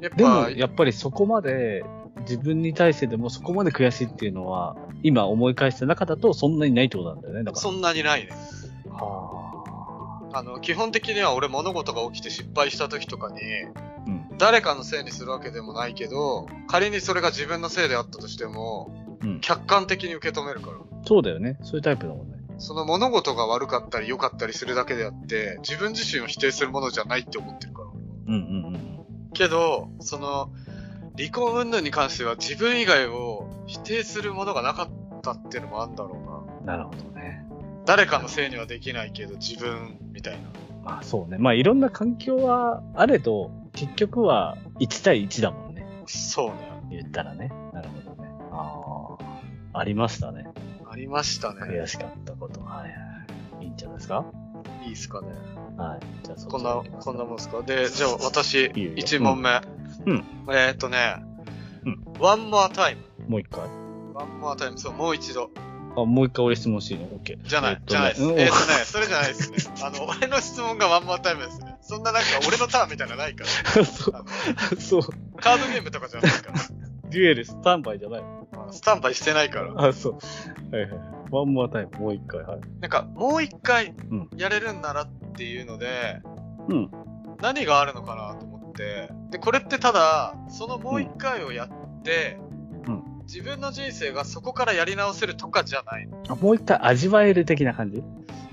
[0.00, 1.84] でも、ぱ、やっぱりそこまで、
[2.20, 7.44] 自分に対してでもそこまで悔しいっていうのは、今思い返した中だとそんなにないってことなんだよね。
[7.44, 7.60] だから。
[7.60, 8.30] そんなにないね。
[8.90, 13.40] はあの、基本的には俺物事が起きて失敗した時とかに、
[14.06, 19.26] うん誰かのせいにするわけでもないけど、仮にそれが自分のせいであったとしても、あ。
[19.26, 19.40] うん。
[19.40, 20.78] 客観的に受け止めるから。
[21.04, 21.58] そうだよね。
[21.62, 22.38] そういうタイプだもんね。
[22.58, 27.88] その物事が悪かったり良かったりするだけであって、自分自身を否定するものじゃないって思ってるから。
[27.88, 28.87] うんうんうん
[29.38, 30.50] けど、その、
[31.16, 36.16] 離婚云々に関しては自分以外を否定するものがなかったっていうのもあるんだろ
[36.64, 36.76] うな。
[36.76, 37.44] なるほどね。
[37.86, 40.40] 誰かのせいにはできないけど自分みたいな。
[40.84, 41.38] まあそうね。
[41.38, 45.86] まあいろんな環境はあれど、結局は1対1だもんね。
[46.06, 46.54] そうね。
[46.90, 47.50] 言ったらね。
[47.72, 48.28] なるほどね。
[48.52, 49.16] あ
[49.74, 49.78] あ。
[49.80, 50.46] ありましたね。
[50.90, 51.60] ありましたね。
[51.62, 52.60] 悔しかったこと。
[52.60, 53.64] はいはい。
[53.64, 54.24] いいんじゃないですか？
[54.84, 55.28] いいっすかね。
[55.76, 56.00] はい。
[56.24, 59.60] じゃあそこんな、こんなもんっすかで、じゃあ私、いいよいいよ1問目。
[60.06, 61.22] うんえーっとね、
[61.84, 62.96] うん one more time。
[63.28, 63.62] もう一回
[64.14, 65.50] ワンモアタイム、そう、もう一度。
[65.96, 67.38] あ、もう一回俺質問していいの ?OK。
[67.46, 68.22] じゃない、えっとじゃないです。
[68.24, 69.56] うんえっとね、それじゃないですね。
[69.82, 71.76] あの、俺の質問が one more time ですね。
[71.82, 73.84] そんななんか俺のターンみたいなのないから。
[73.84, 75.02] そうそう。
[75.36, 76.58] カードゲームとかじゃないから。
[77.10, 78.22] duel standby じゃない。
[78.70, 79.88] スタンバイしてないから。
[79.88, 80.74] あ、そう。
[80.74, 81.17] はいはいはい。
[81.30, 82.60] one more time、もう一回、はい。
[82.80, 86.20] なんか、もう一回うんやれるんならっていうので、
[86.68, 86.90] うん。
[87.40, 89.10] 何があるのかなと思って。
[89.30, 92.38] で、これってただ、そのもう一回をやって、
[92.86, 96.08] うん自分の人生がそこからやり直せるとかじゃない。
[96.30, 97.98] あもう一回味わえる的な感じ？
[97.98, 98.02] い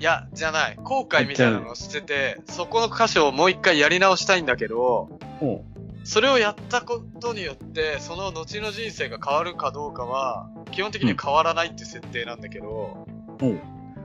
[0.02, 0.76] や、じゃない。
[0.84, 5.62] 後悔みたいなのをしてて、そこの箇所をもう一回やり直したいんだけど、うん。
[6.06, 13.08] それをやったことによって、その後の人生が変わるかどうかは、基本的には変わらないって設定なんだけど、
[13.42, 13.60] うん。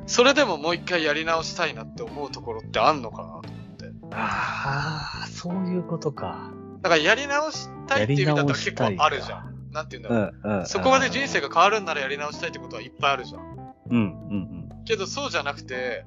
[0.07, 3.43] それでももう一回やり直したいなって思うところってあんのかなと思っ
[3.77, 3.93] て。
[4.13, 6.51] ああ、そういうことか。
[6.81, 9.73] だからやり直したいっていう意味だったら結構あるじゃやん。
[9.73, 10.41] なんて言うんだろう。
[10.43, 10.67] うんうん。
[10.67, 13.75] そこまで人生が変わるんならやり直したいってことはいっぱいあるじゃん。
[13.91, 14.51] うんうん
[14.87, 16.05] けどそうじゃなくて、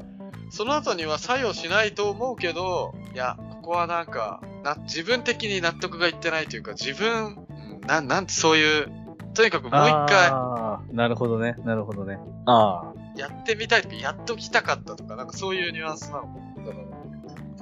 [0.49, 8.91] その後には作用しないと思うけど、いや、ここはなんか、な、自分的に納得がいってないというか、自分、うんなん、なんてそういう、
[9.34, 9.71] とにかくうん。
[9.71, 11.56] もう一回ああ、なるほどね。
[11.63, 12.19] なるほどね。
[12.45, 16.30] あやってみたいとか、やっときたかったとか、なんかそういうニュアンスなの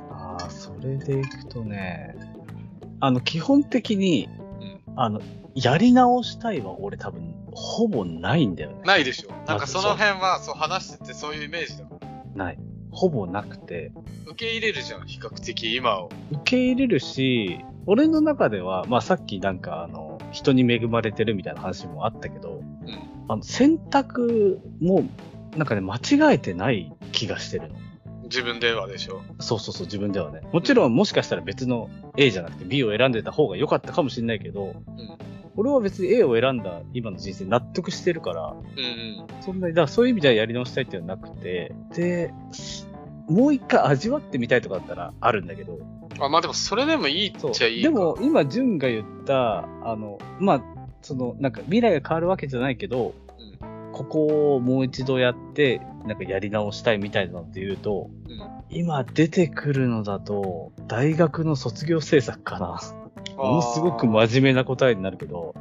[0.09, 0.37] あ。
[0.39, 2.15] ああ、それでいくとね、
[2.99, 4.27] あの、基本的に、
[4.87, 5.21] うんあの、
[5.53, 8.81] やり直したいは俺多分、ほぼないんだよね。
[8.85, 9.29] ないでしょ。
[9.45, 12.45] なんかその辺は、そう話しててそういうイメージだから。
[12.45, 12.57] ない。
[12.91, 13.91] ほぼなくて、
[14.25, 16.09] 受け入れるじゃん、比較的今を。
[16.31, 22.99] 受け入れるし、俺の中では、まあさっきなんかあの、人に恵まれてるみたいな話もあったけど、うん。
[23.27, 25.03] あの、選択も、
[25.55, 27.75] なんかね、間違えてない気がしてるの。
[28.23, 29.21] 自分ではでしょ。
[29.39, 30.41] そうそうそう、自分ではね。
[30.53, 35.30] もちろん、もしかしたら別の A じゃなくて B を選んでた方が良かったかもしれないけど、うん。
[35.55, 39.41] 俺は別に A を選んだ今の人生納得してるから、うんうん。
[39.41, 42.33] そんなに、だからそういう意味ではやり直したいっていうのはなくて、で、
[43.27, 45.79] もう一回味わってみたいとかだったらあるんだけど、
[46.19, 47.31] あ、まあでもそれでもいいっ。
[47.31, 47.89] ちゃいいか。
[47.89, 50.63] でも、今、淳が言った、あの、まあ、
[51.01, 53.13] その、なんか未来が変わるわけじゃないけど、
[53.93, 58.41] ここをもう一度やって、なんかやり直したいみたいなのって言うと、うん。
[58.69, 62.79] 今出てくるのだと、大学の卒業制作かな。
[63.37, 65.55] ものすごく真面目な答えになるけど、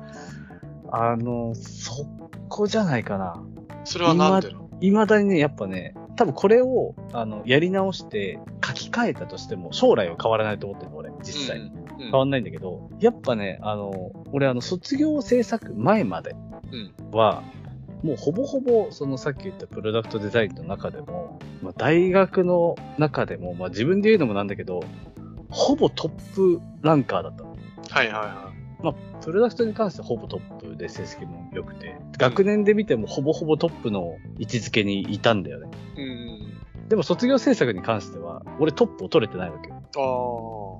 [0.90, 2.06] あの、そ
[2.48, 3.42] こじゃないかな。
[3.84, 4.68] それはなんでの？
[4.80, 11.58] 未だにね、やっぱね、多分これを、あの、やり直して書き換えたとしても、将来は変わらないと思ってるの、俺、実際。
[11.58, 16.34] うんうん変わんないんだけど、やっぱね、あの、俺あの、卒業制作前まで
[16.72, 16.94] うん。
[17.12, 17.42] は、
[18.02, 24.82] もうほぼほぼ、そのさっき言ったプロダクトデザインの中でも、まあ、大学の中でも、まあ自分で言うのもなんだけど、
[25.50, 27.49] ほぼトップランカーだったの。
[27.90, 35.68] はいはいはまあ、プロダクトに関してはほぼトップで成績も良くて、学年で見てもほぼほぼトップの位置づけにいたんだよね。
[35.96, 36.02] い。
[36.02, 36.88] うん。
[36.88, 39.74] でも卒業制作に関しては、俺トップを取れてないわけよ。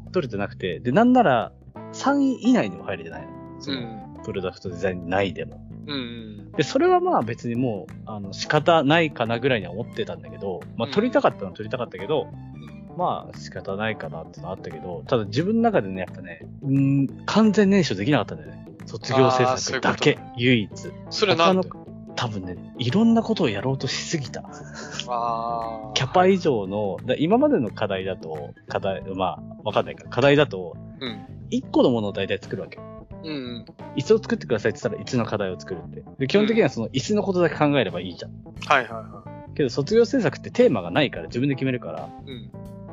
[0.05, 0.11] ああ。
[0.13, 1.53] 取れてなくて、で、なんなら
[1.93, 3.29] 3位以内にも入れてないの。
[3.61, 4.23] そうのん。
[4.25, 5.61] プロダクトデザイン内でも。
[5.87, 6.53] うん。
[6.53, 12.29] で、それはまあ別にもう、あの、仕方ないかなぐらいには思ってたんだけど、まあうん取りたかったのは取りたかったけど、
[12.97, 18.67] まあ仕方ないかなってのはあったけど、ただ自分の中でね、やっぱね、うーん、完全燃焼できなかったんだよね。
[18.87, 20.71] 卒業制あーそういうこと作だけ、唯一。
[21.11, 21.69] それなんで
[22.17, 24.43] 多分ね、いろんなことをやろうとしすぎた。
[24.43, 31.27] キャパ以上の、だ今までの課題だと、課題、まあ、わかんないから、課題だと、うん。
[31.51, 32.83] 1個のものを大体作るわけよ。
[33.25, 33.65] うん。
[33.97, 36.05] 椅子を作ってくださいって言ったら、椅子の課題を作るって。
[36.19, 38.33] で、基本的にはその椅子のことだけ考えればいいじゃん。
[38.67, 39.25] はいはいは
[39.55, 42.09] けど、卒業制作ってテーマがないから自分で決めるから。
[42.27, 42.31] い。
[42.31, 42.51] うん。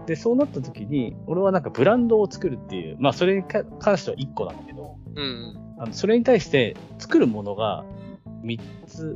[0.07, 5.75] で、そうなった時に、俺はなんかブランドを作るっていう、まあ、それにか関しては1個なんだけど、うん。
[5.79, 7.83] あのそれに対して作るものが
[8.41, 9.15] 3つ、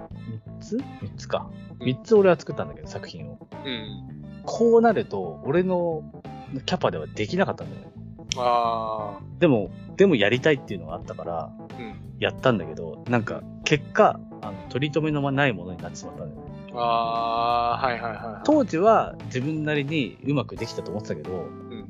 [0.50, 1.50] 3つ ?3 つか。
[1.80, 3.40] 3つ俺は作ったんだけど、作品を。
[3.66, 4.44] うん。
[4.44, 6.04] こうなると、俺の
[6.66, 7.92] キャパではできなかったんだよね。
[8.38, 9.20] ああ。
[9.40, 11.96] でも、でもやりたいっていうのがあったから、うん。
[12.20, 16.51] やったんだけど、なんか、結果、あの、取り留めのないものになってしまったんだよね。
[16.76, 18.42] ああ、はいはいはい。
[18.46, 21.88] 当時は自分なりにうまくできたと思ってたけど、うん。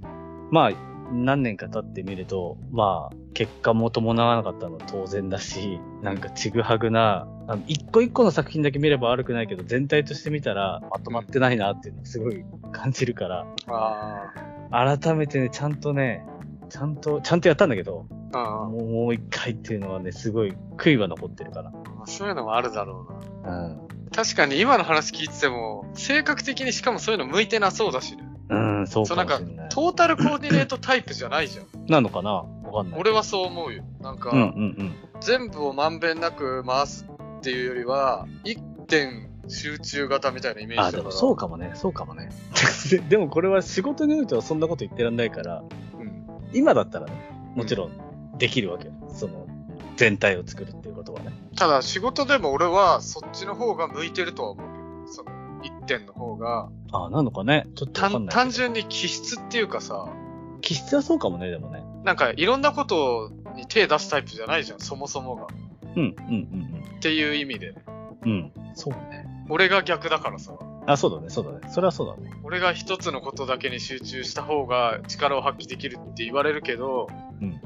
[0.51, 0.71] まあ、
[1.11, 14.33] 何年か経ってみると、まあ、結果も伴わなかったのは当然だし、なんかちぐはぐな、あの一個一個の作品だけ見れば悪くないけど、全体として見たらまとまってないなっていうのをすごい感じるから、あ
[14.71, 14.97] あ。
[14.97, 16.25] 改めてね、ちゃんとね、
[16.69, 21.73] ちゃんと、ちゃんとやったんだけど、あもう一回っていうのはね、すごい悔いは残ってるから。
[22.01, 22.07] あ。
[22.07, 23.05] そういうのもあるだろ
[23.43, 23.65] うな。
[23.65, 23.81] うん。
[24.15, 28.23] 確かに今の話聞いてても、性格的にしかもそういうの向いてなそうだしね。
[28.49, 29.69] うん、そうかかもしれない。
[29.69, 31.65] トータルコーディネートタイプじゃないじゃん。
[31.87, 32.31] なのかな？
[32.31, 32.99] わかんない。
[32.99, 33.83] 俺はそう思うよ。
[34.01, 34.95] なんか、うんうんうん。
[35.21, 41.15] 全部をまんべんなく回すっていうよりは、一点集中型みたいなイメーあ、ジだから。
[41.15, 42.29] そうかもね、そうかもね。
[42.91, 45.63] ででもこれは仕事においてはそんなこと言ってらんないから、
[45.97, 46.25] うん。
[46.53, 47.13] 今だったらね、
[47.55, 47.91] もちろん
[48.37, 48.93] できるわけよ。
[49.13, 49.47] その、
[49.95, 51.31] 全体を作るっていうことはね。
[51.61, 57.67] ただ仕事でも俺はそっちの方が向いてるとは思うけど、その一点の方が、あなのかね。
[57.75, 58.33] ちょっとわかん単ない。
[58.33, 60.07] 単純に気質っていうかさ、
[60.61, 61.83] 気質はそうかもね、でもね。
[62.03, 65.47] なんかいろんなことに手出すタイプじゃないじゃん、そもそもが。
[65.95, 67.75] うん、うん、っていう意味で。
[68.23, 68.51] うん、うん。
[68.55, 68.71] うん。
[68.73, 69.27] そうね。
[69.47, 70.53] 俺が逆だからさ。
[70.87, 71.71] あ、そうだね、そうだね。
[71.71, 72.31] それはそうだね。
[72.43, 77.07] 俺が一つのことだけに集中した方が力を発揮できるって言われるけど、
[77.39, 77.61] うん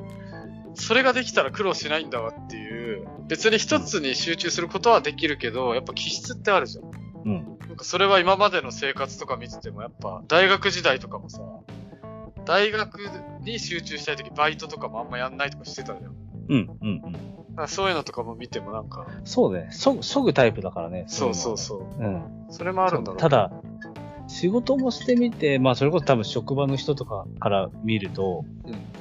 [0.76, 2.64] それができたら苦労しないんだわっていう、
[3.28, 6.86] 別に一つに集中することはできるけど、やっぱ気質ってあるじゃん。
[7.26, 7.58] うん。
[7.67, 11.41] なんかそれは今までの生活とか見ててもやっぱ大学時代とかもさ、
[12.45, 13.00] 大学
[13.41, 16.15] に集中したい時バイトとかもあんまやんないとかしてたじゃん。
[16.48, 17.02] うん、うん、
[17.58, 17.67] うん。
[17.67, 19.69] そういうのとかも見てもなんか、そうね。
[19.71, 21.06] そ、そぐタイプだからね。
[21.08, 22.04] そうそううそう。
[22.04, 22.24] うん。
[22.50, 23.17] それもあるんだろう。
[23.17, 23.52] ただ、
[24.28, 28.95] 仕事もしてみて、まあそれこそ多分職場の人とかから見ると、うん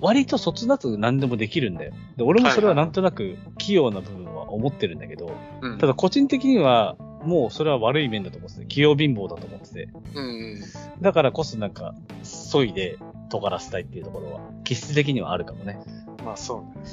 [0.00, 1.92] 割とそつなく何でもできるんだよ。
[2.16, 5.32] で、俺もそれはなんとなく器用な部分は思ってるんだけど、
[5.62, 10.62] うん、ただ個人的にはもうそれは悪い面だと思ってて、器用貧乏だと思ってて、うんうん。
[11.00, 15.80] だからこそなんか、そいで尖らせたいっていうところは、気質的にはあるかもね。
[16.24, 16.86] まあそうね。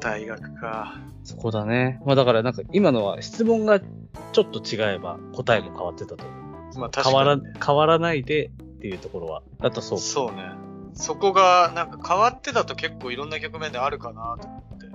[0.00, 1.00] 大学か。
[1.24, 2.00] そこだね。
[2.04, 6.38] まあだからなんか今のは質問がちょっと違えば答えも変わってたと思
[6.76, 6.78] う。
[6.78, 7.52] まあ確変わからに、ね。
[7.64, 9.98] 変わらないでっていうところは、だとそう。
[9.98, 10.67] そうね。
[10.98, 14.86] そこが、なんか変わってたと結構いろんな局面であるかなと思って。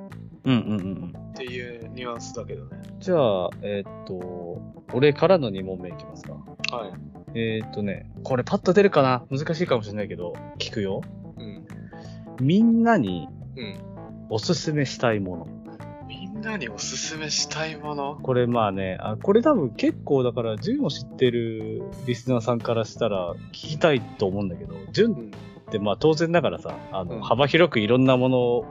[0.44, 1.32] うんうんうんうん。
[1.32, 2.82] っていうニュアンスだけどね。
[3.00, 4.62] じゃあ、えーっと、
[4.94, 6.34] 俺からの2問目いきますか。
[6.34, 6.94] はい。
[7.36, 9.26] えーっとね、これパッと出るかな？
[9.32, 11.02] 難しいかもしれないけど、聞くよ。
[11.38, 11.66] うん。
[12.42, 13.80] みんなにうん。
[14.30, 15.48] おすすめしたいもの。
[16.08, 18.18] みんなにおすすめしたいもの？
[18.22, 25.32] これまあね、あこれ多分結構だから、純を知ってるリスナーさんからしたら聞きたいと思うんだけど、純うん。
[25.80, 28.66] まあ当然ながらさ、あの、うん幅広くいろんなもの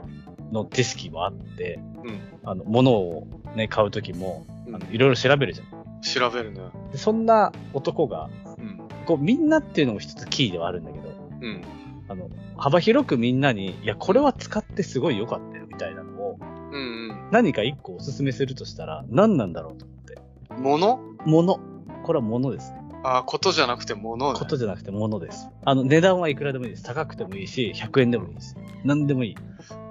[0.51, 2.19] の知識もあって、うん。
[2.43, 6.01] あの、物をね、買うときも、うんあのいろいろ調べるじゃん。
[6.01, 6.59] 調べるね。
[6.91, 8.79] でそんな男が、うん。
[9.05, 11.09] こう、みんなっていうのも一つキーではあるんだけど、
[11.41, 11.61] うん。
[12.09, 16.37] あの、幅広くみんなに、いや、これは使ってすごい良かったよ、みたいなのを、
[16.71, 17.29] うんうん。
[17.31, 20.61] 何か一個おすすめするとしたら、何なんだろうと思って。
[20.61, 21.59] もの物。
[22.03, 22.82] これは物ですね。
[23.03, 24.39] あ、ことじゃなくてものね。
[24.39, 25.49] ことじゃなくて物です。
[25.65, 26.83] あの、値段はいくらでもいいです。
[26.83, 28.55] 高くてもいいし、100円でもいいです。
[28.83, 29.35] 何でもいい。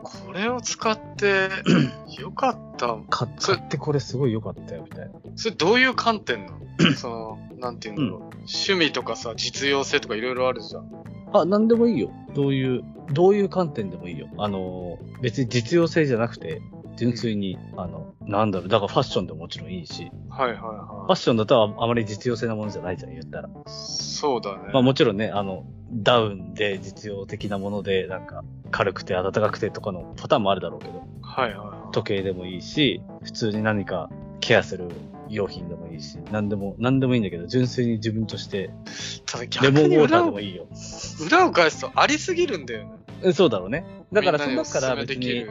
[0.03, 1.49] これを使って、
[2.19, 2.97] よかった。
[3.11, 5.13] 買ってこれすごい良かったよ、みたいな。
[5.37, 6.59] それどういう観点なの？
[6.97, 8.21] その、なんていうんだろう。
[8.39, 10.91] 趣味とかさ、実用性とかいろいろあるじゃん。
[11.33, 12.11] あ、何でもいいよ。
[12.35, 14.29] どういう、どういう観点でもいいよ。
[14.39, 16.61] あの、別に実用性じゃなくて、
[16.97, 23.49] 純粋に、あの、なんだろう、だからファッションでももちろんいいし、はいはいファはッションだとあまり実用性なものじゃないじゃん、言ったら。
[23.49, 23.53] い。
[23.67, 24.71] そうだね。
[24.73, 31.93] まあもちろんね、あの、ダウンで実用的なもので、なんか、軽くて暖かくてとかのパターンもあるだろうけど、はいはいはい。
[31.93, 34.09] 時計でもいいし、普通に何か
[34.41, 34.89] ケアする
[35.29, 38.71] 用品でもいいし、何でも、何でもいいんだけど、純粋に自分として、
[39.27, 40.67] ただレ逆にモンウォーター裏をでもいいよ。
[41.27, 42.91] 裏を返すとありすぎるんだよね。
[43.25, 43.85] えそうだろうね。
[44.13, 45.47] だからその中から別に。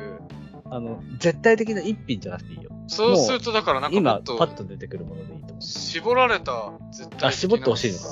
[0.72, 2.72] あの、絶対的な一品じゃなくていいよ。
[2.88, 5.62] そうするとだからなんかも今、パッと出てくるものでいいと思う。
[5.62, 8.04] 絞られた絶対あ絞ってほしいのか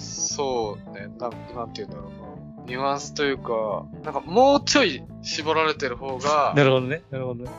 [0.00, 1.08] そうね。
[1.18, 2.64] なんなんて言うんだろうな。
[2.66, 7.02] ニュアンスというか、なんかもうちょい絞られてる方が、なるほどね。
[7.10, 7.50] なるほどね。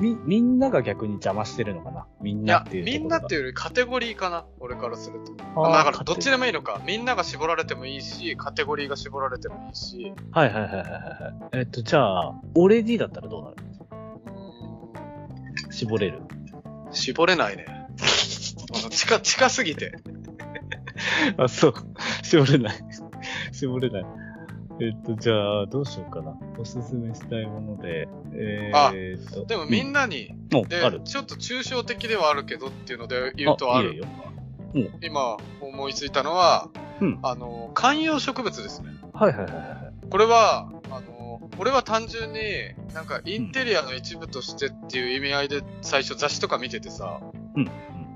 [0.00, 3.00] み、みんなが逆に邪魔してるのかなみんいやなっ、ていうところが。
[3.00, 5.34] みんなっていうよりカテゴリーかな俺からすると。
[5.34, 6.80] だからどっちでもいいのか。
[6.86, 10.12] みんなが絞られてもいいし、カテゴリーが絞られてもいいし。
[10.30, 10.88] はいはいはいはいは
[11.52, 11.58] い。
[11.58, 13.56] えっと、じゃあ、俺 D だったらどうなる？
[15.78, 16.22] 絞れる。
[16.90, 17.66] 絞れないね。
[17.68, 19.92] あの近、近すぎて。
[21.38, 21.74] あ、そう。
[22.24, 22.76] 絞れない。
[23.52, 24.06] 絞れない。
[24.80, 26.36] えっと、じゃあ、どうしようかな。
[26.58, 28.08] おすすめしたいもので。
[28.34, 29.44] えあー、っと。
[29.44, 31.00] でもみんなに、うん、である。
[31.04, 33.92] ちょっと抽象的ではあるけどっていうので言うとある。
[33.92, 34.06] いいよ。
[35.00, 38.90] 今思いついたのは、うんあの、観葉植物ですね。
[39.12, 40.10] はいはいはいはい。
[40.10, 40.72] これは、
[41.58, 42.40] 俺は単純に、
[42.94, 47.20] なんかインテリアの一部としてっていう意味合いで最初雑誌とか見ててさ、
[47.54, 47.62] うん。
[47.62, 47.70] うん。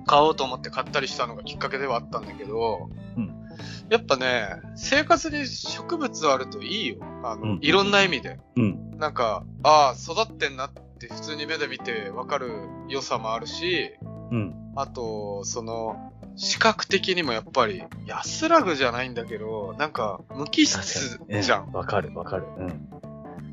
[0.06, 3.42] 買おうと思って買ったりしたのがきっかけではあったんだけど、うん
[3.88, 6.96] やっぱね、生活に植物あるといいよ。
[7.22, 8.38] あの、うんいろんな意味で。
[8.56, 8.98] うん。
[8.98, 12.50] なんか、ああ、育ってんなって普通に目で見てわかる
[12.88, 13.92] 良さもあるし、
[14.30, 14.54] うん。
[14.76, 21.20] あと、その、視覚的にもやっぱり安らぐじゃないんだけど、なんか無機質。
[21.28, 21.70] じゃん。
[21.72, 22.46] うわかるわかる。
[22.56, 22.88] うん。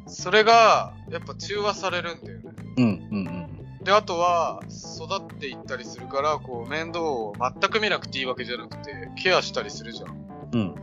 [0.09, 2.51] それが、やっぱ中和されるんだよね。
[2.77, 3.07] うん。
[3.11, 3.27] うん。
[3.27, 3.83] うん。
[3.83, 10.49] で、あとは、育っていったりするから、こう、面倒を全く見なくていいわけじゃなくて、ケアしたりするじゃん。
[10.51, 10.75] うん。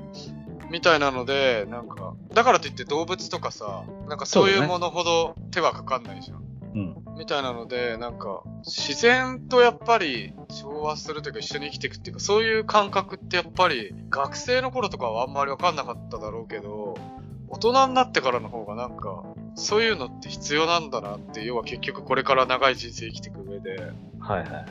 [0.70, 6.42] みたいなので、なんか、だからといって動物とかさ、なんかそういそうものほど手はかかんないじゃん。
[6.74, 6.96] うん。
[7.18, 16.96] みたいなので、なんか、自然とやっぱり調和するというか一緒に生きていくっていうか、そういう感覚ってやっぱり、学生の頃とかはあんまりわかんなかっただろうけど、
[17.48, 23.76] 大人になってからの方がなんか、そういうのって必要なんだなって、要は結局これから長い人生生きていく上で、
[24.18, 24.66] はいはい。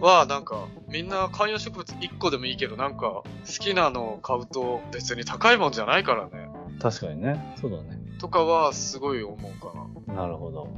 [0.00, 6.50] は、なんか、みんな観葉植物1個でもいいけど、なんか、好きなのを買うと別に高いもんじゃないからね。
[6.80, 7.54] 確かにね。
[7.60, 7.98] そうだね。
[8.20, 9.72] とかは、すごい思うか
[10.06, 10.14] な。
[10.14, 10.68] なるほど。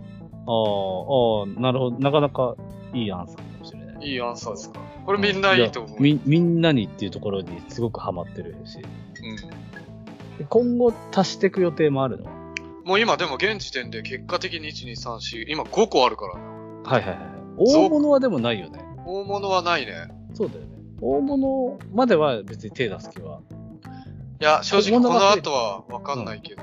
[0.46, 1.98] ああ、ああ、なるほど。
[1.98, 2.54] なかなか
[2.94, 4.08] いいアンサーかもしれない。
[4.08, 5.96] いいアンサーですかこれみんないいと思う。
[5.96, 8.78] やみ、みんなにっていうところにすごくハマってるし。
[8.78, 9.79] うん。
[10.48, 12.30] 今後足していく予定もあるの？
[12.84, 16.40] もう今でも現時点で結果的に1、2、3、4、今5個あるからね。
[16.84, 17.18] はいはいはい。
[17.58, 18.80] 大物はでもないよね。
[19.04, 20.08] 大物はないね。
[20.34, 20.68] そうだよね。
[21.00, 23.40] 大物までは別に手出す気は。
[24.40, 26.62] いや、正直この後はわかんないけど、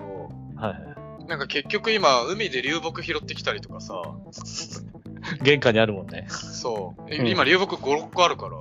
[0.55, 0.75] はいは
[1.19, 1.25] い。
[1.27, 4.01] なんか結局今、海で流木拾ってきたりとかさ、
[5.43, 6.25] 玄関にあるもんね。
[6.29, 7.13] そう。
[7.13, 8.57] 今流木5、6個あるから、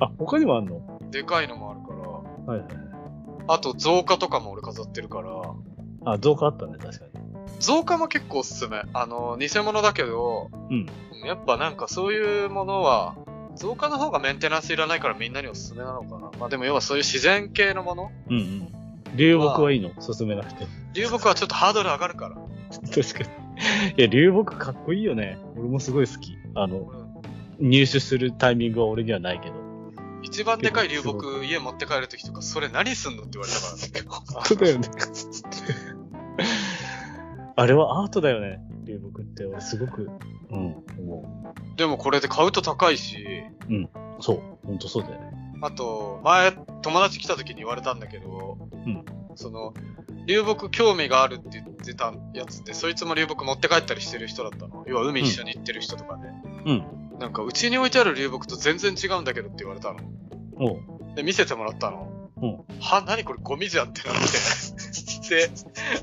[0.00, 1.00] あ、他にもあんの？
[1.10, 2.68] でかいのもあるから、はいはい。
[3.48, 5.30] あと増加とかも俺飾ってるから、
[6.04, 7.12] あ、増加あったね、確かに。
[7.58, 8.82] 増加も結構おすすめ。
[8.92, 10.86] あの、偽物だけど、うん。
[11.24, 13.16] やっぱなんかそういうものは、
[13.56, 16.30] 増加の方がメンテナンスいらないからみんなにおすすめなのかな。
[16.38, 19.16] まあでも要はそういう自然系のものうんうん。
[19.16, 20.66] 流木はいいの進めなくて。
[20.92, 22.36] 流木はちょっとハードル上がるから。
[22.94, 23.94] 確かに。
[23.96, 25.38] いや、流木かっこいいよね。
[25.56, 26.36] 俺もすごい好き。
[26.54, 27.06] あの、うん
[27.58, 29.54] 入手するタイミングは俺にはないけど。
[30.26, 33.80] 一番でかい流木家持って帰るときとか、それ何すんのって言われたからね。
[34.08, 34.88] 本当だよね。
[37.54, 38.60] あれはアートだよね。
[38.84, 40.10] 流木って俺すごく、
[40.50, 43.24] うん、思でもこれで買うと高いし、
[43.70, 44.22] う。
[44.22, 44.42] そう。
[44.66, 45.32] 本当そうだよね。
[45.62, 49.04] あと、前、友達来た時に言われたんだけど、うん
[49.36, 49.74] その、
[50.26, 54.84] 流木興味があるって言ってたやつで、そいつも流木持って帰ったりしてる人だったの。
[54.88, 56.28] 要は海一緒に行ってる人とかで。
[56.64, 57.18] うん。
[57.18, 59.98] なんか、うちに置いてある流木と全然違うんだけどって言われたの。
[61.14, 62.30] で、見せてもらったの。
[62.42, 62.52] うん。
[62.80, 64.20] は、何これゴミじゃんってなって。
[65.28, 65.50] で、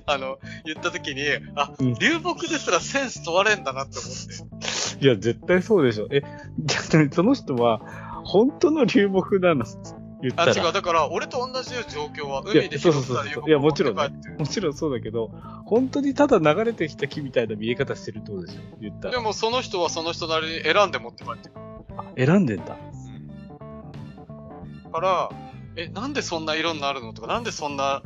[0.05, 1.21] あの、言った時に、
[1.55, 4.59] あ、うん流木ですらセンス問われんだなって思っ
[4.99, 5.05] て。
[5.05, 6.07] いや、絶対そうでしょ。
[6.11, 6.21] え、
[6.59, 7.79] じゃあその人は、
[8.25, 9.65] 本当の流木なの？
[10.21, 10.53] 言ったあ、ら。
[10.53, 10.73] 違う。
[10.73, 15.31] だから、俺と同じよ状況は、海で拾った流木いやもちろんねもちろんそうだけど、
[15.65, 19.13] 本当にただ流れてきた木みたいな見え方してるってことでしょ言ったら。
[19.15, 21.61] でもその人はその人なりに選んで持って帰ってくる。
[21.97, 22.77] あ選んでんだ。
[24.93, 25.29] から、
[25.75, 28.01] え、なんでそんな色になるのとか、なんでそんな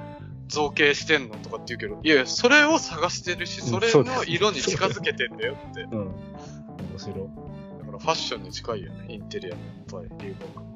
[0.47, 5.83] 造形してんのとかって言うけど、いやいや、それを探してるし、うんそれの色に近づけてんだよって。
[5.83, 5.97] だうん。
[5.97, 6.13] 面
[6.97, 7.47] 白い。
[7.87, 10.67] からファッションに近いよね、インテリアのやっぱり、流木。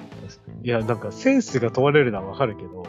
[0.63, 2.85] いや、なんかセンスが問われるのはわかるけど、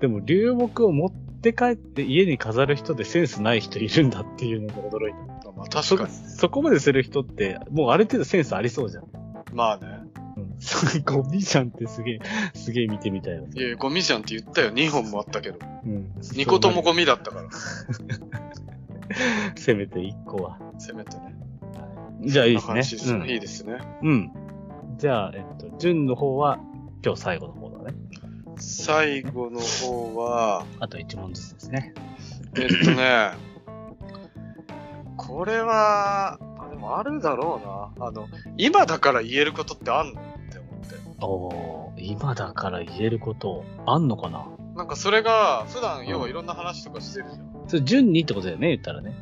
[0.00, 5.52] でも流木を持って帰って家に飾る人でセンスない人いるんだっていうのが驚いた。
[5.52, 6.10] まあ確かに。
[6.10, 9.04] そそこまでする人って、もうある程度センスありそうじゃん。
[9.52, 9.89] まあね。
[10.94, 11.02] うん。
[11.22, 12.18] ゴミじゃんってすげえ、
[12.54, 13.46] すげえ見てみたいよ。
[13.52, 14.70] いやゴミじゃんって言ったよ。
[14.72, 15.58] 2本もあったけど。
[15.84, 16.12] うん。
[16.20, 17.48] 2個ともゴミだったから。
[19.56, 20.58] せめて1個は。
[20.78, 21.34] せめてね。
[22.22, 23.18] じゃあいいですね。
[23.18, 23.78] ねいいですね。
[24.02, 24.08] うん。
[24.08, 24.30] うん。
[24.98, 26.58] じゃあ、えっと、順の方は、
[27.02, 27.94] 今日最後の方だね。
[28.58, 31.94] 最後の方は、あと1問ずつですね。
[32.56, 33.30] えっとね、
[35.16, 38.06] これは、あ、でもあるだろうな。
[38.06, 40.20] あの、今だから言えることってあんの？
[41.22, 44.46] おー、今だから言えること、あんのかな？
[44.76, 47.68] なんかそれが、普段要はいろんな話とかしてるじゃん。
[47.68, 49.14] それ順にってことだよね、言ったらね。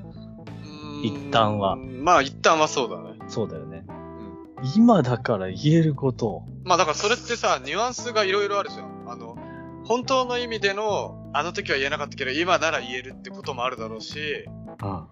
[1.02, 3.18] 一旦はまあ一旦はそうだね。
[3.28, 3.84] そうだよね。
[3.88, 4.72] うん。
[4.76, 6.42] 今だから言えること。
[6.64, 9.04] まあだからそれってさ、ニュアンスがいろいろあるじゃん。
[9.08, 9.36] あの、
[9.84, 14.44] 本当の意味での、あの時は言えなかったけど、今なら言えるってこともあるだろうし、
[14.80, 15.06] あ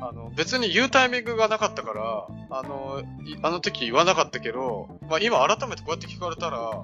[0.00, 6.82] あの、別に言うタイミングがなかったから、あの、いあの時言わなかったけど、まあ今改めてこうやって聞かれたら、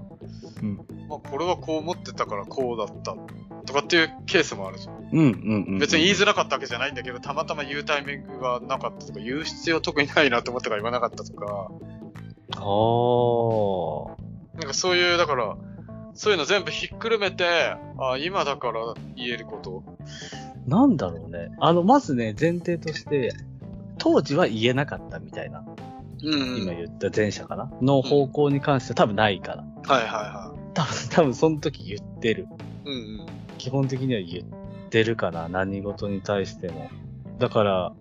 [0.63, 0.77] うん。
[1.09, 3.17] まあこれはこう思ってたからこうだった。
[3.67, 4.97] とかっていうケースもあるじゃん。
[5.13, 5.79] うんうんうん。
[5.79, 11.71] 別に言いづらかったわけじゃないんだけど、たまたま言うタイミングがなかったとか、言う必要特にないなと思ったから言わなかったとか、
[12.53, 14.27] あー。
[14.55, 15.57] なんかそういう、だから、
[16.15, 19.85] そういうの全部ひっくるめて、あ今だから言えること。
[20.67, 21.51] なんだろうね。
[21.61, 23.33] あの、まずね、前提として、
[23.99, 25.65] 当時は言えなかったみたいな、
[26.23, 27.71] うん今言った前者かな？
[27.83, 29.65] の方向に関しては多分ないから。
[29.87, 32.49] はいはいは多分、多分その時言ってる。
[32.85, 32.91] い。
[32.91, 33.27] うんうん。
[33.59, 35.49] 基本的には言ってるかな。
[35.49, 36.91] 何事に対しても。
[37.39, 37.93] だから、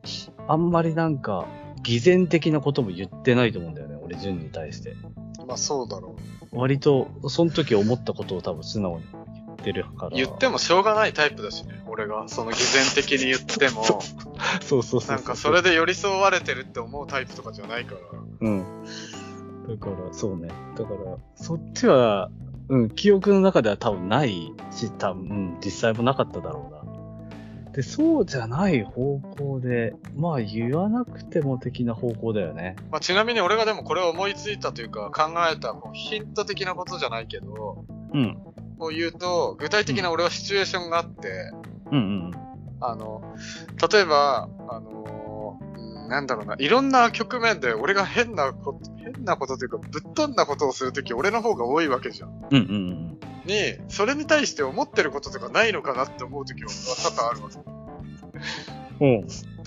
[0.47, 1.45] あんまりなんか、
[1.83, 4.95] 偽善的なことも言ってないと思うんだよね、俺、純に対して。
[5.47, 6.15] まあそうだろ
[6.51, 6.57] う。
[6.57, 9.21] 割と、その時思ったことを多分素直に言
[9.71, 10.11] ってるから。
[10.11, 11.83] 言ってもしょうがないタイプだしね。
[11.87, 13.83] 俺が、その偽善的に言っても、
[14.61, 15.15] そうそうそう。
[15.15, 17.99] なんかそれで寄り添われてるって思うタイプとかじゃないから。
[18.41, 18.63] うん。
[19.67, 20.49] だから、そうね。
[20.77, 22.29] だから、そっちは、
[22.69, 26.85] うん、記憶の中では多分ないし、多分、うん、実際もなかっただろうな。
[27.73, 32.77] で、そうじゃない方向で、まあ言わなくても的な方向だよね。
[32.89, 38.37] まあちなみに俺がでもこれを思いついたというか考えたこうヒント的なことじゃないけど、うん。
[38.77, 41.51] こう言うと、具体的な俺はシチュエーションがあって、
[41.91, 41.99] うんう
[42.29, 42.31] ん
[42.81, 43.35] あの、
[43.91, 52.29] 例えば、あのうんなんだろうな、いろんな局面で俺が変なこと、変なことというか、ぶっ飛んだことをするとき俺の方が多いわけじゃん。
[52.51, 52.57] うん。
[52.57, 52.63] うんう
[53.01, 57.49] んに、それに対して思ってることとかないのかなって思うときは多々あるわ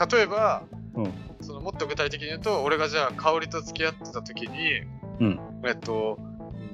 [0.09, 0.17] け。
[0.17, 4.81] 例えば、うんそのもっと具体的に言うと、俺がじゃあ香りと付き合ってたときに、
[5.21, 6.19] うんえっと、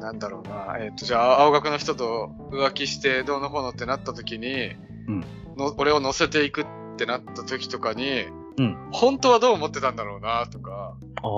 [0.04, 4.72] なんだろうな、えっと、じゃあ青学の人と浮気してどうのこうのってなったときに、
[5.08, 5.24] うん
[5.56, 8.24] の俺を乗せていくってなったときとかに、
[8.58, 11.30] うん本当はどう思ってたんだろうなとか、ああ。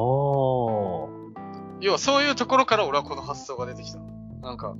[1.81, 3.99] 要はそういうところから俺はこの発想が出てきた。
[4.43, 4.75] なんか、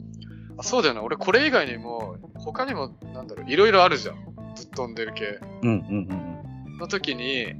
[0.59, 4.17] あそうだよな、俺これ以外にも、他にも、なんだろう、いろいろあるじゃん。
[4.17, 4.23] ぶ
[4.63, 5.39] っ飛んでる系。
[5.63, 7.55] うんうんうんの時に、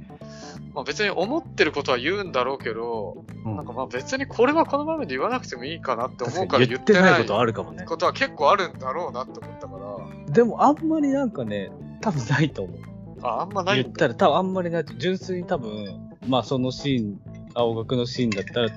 [0.77, 3.55] まあ別に思ってることは言うんだろうけど、うん。
[3.55, 7.83] なんかまあ別にこれはこの場面で言わなくてもいいかなって思う確からに言っててないことあるかもね。
[7.85, 11.71] ことは結構あるんだろうなって思ったから、でもあんまりなんかね、
[12.01, 12.79] 多分ないと思う。
[13.23, 13.81] あ、あんまない。
[13.81, 17.19] 言ったら多分あんまりないと、純粋に多分、まあそのシーン、
[17.55, 18.69] 青学のシーンだったら、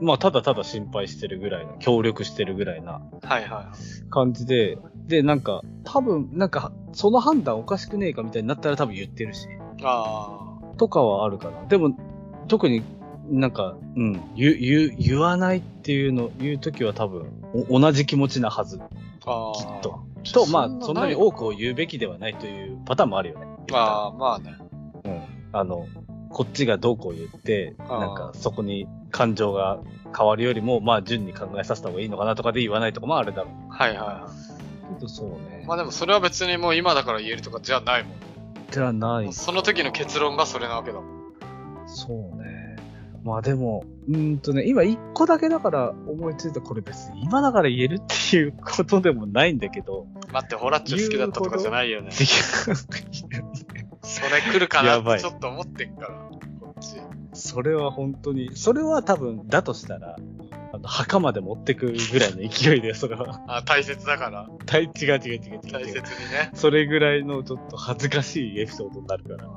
[0.00, 4.10] まあただただ心配してるぐらいな、協力してるぐらいなはいはいはい。
[4.10, 9.46] 感じで、で、なんか、多分、なんか、その判断おかしくねえかみたいになったら多分言ってるし、
[9.82, 10.45] あ
[10.76, 11.66] とかはあるかな。
[11.66, 11.96] でも、
[12.48, 12.82] 特に
[13.30, 17.32] なんか、うん、言う、言う、言わないっていうの、言うときは多分、
[17.68, 18.80] お同じ気持ちなはず。
[19.26, 19.52] あ。
[19.54, 20.00] きっと。
[20.32, 23.46] と、まあ、そんなに多多くを言うべきではないというパターンもあるよね。
[23.72, 24.56] ああ、まあね。
[25.04, 25.22] うん。
[25.52, 25.86] あの、
[26.30, 29.78] こっちがどうこう言って、なんかそこに感情が
[30.16, 33.72] 変わるよりも、まあ順に考えさせた方がいいのかなとかで言わないとかもあるだろう。
[33.72, 34.28] はいは
[35.02, 35.64] いそうね。
[35.66, 38.12] まあでもそれは別にもう今だから言えるとかじゃないもん。
[38.70, 39.32] じゃない。
[39.32, 41.06] その時の結論がそれなわけだもん。
[41.86, 42.76] そうね。
[43.24, 52.12] まあでも、うーんとね、今一個だけだから思いついたこれ別に今だから言えるっていうことでもないんだけど、待って、ホラッチョ好きだったとかじゃないよね。
[52.12, 52.22] そ
[54.30, 56.08] れ来るかなってちょっと思ってっから、
[56.60, 57.00] こっち。
[57.32, 60.16] それは本当に、それは多分、だとしたら、
[60.76, 63.42] あの、墓まで持ってくぐらいの勢いで、それは。
[63.48, 64.48] あ、大切だから。
[64.66, 66.00] 大違う違う違う違う大切に。
[66.30, 66.50] ね。
[66.54, 69.48] それぐらいのちょっと恥ずかしいエピソードになるから。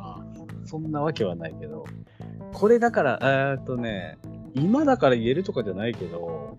[0.66, 1.86] そんなわけはないけど。
[2.54, 4.18] これだから、えーっとね、
[4.54, 6.58] 今だから言えるとかじゃないけど、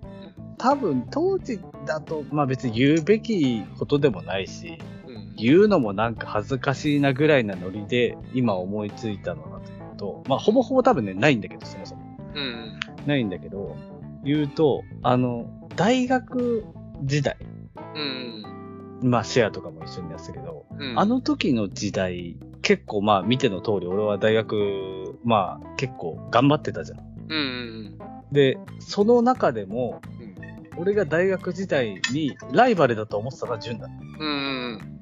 [0.58, 5.34] 多分当時だと、まあ別に言うべきことでもないし、うん。
[5.36, 12.02] 言うのもなんか恥ずかしいなぐらいなノリで今思いついたのだというと、まあほぼほぼ多分ね、ないんだけど、そもそも。
[12.34, 12.80] うん。
[13.06, 13.76] ないんだけど、
[14.24, 16.64] 言うと、あの、大学
[17.04, 17.36] 時代、
[17.94, 18.44] うん。
[19.02, 20.98] まあシェアとかも一緒にやってたけど、うん。
[20.98, 26.98] あの時の時代、結構まあ見ての通り、俺は大学、まあ結構頑張ってたじゃん。
[27.28, 27.98] うん。
[28.32, 30.80] で、その中でも、うん。
[30.80, 33.88] 俺が大学時代にライバルだと思ってたのは純だ。
[34.18, 35.00] うん。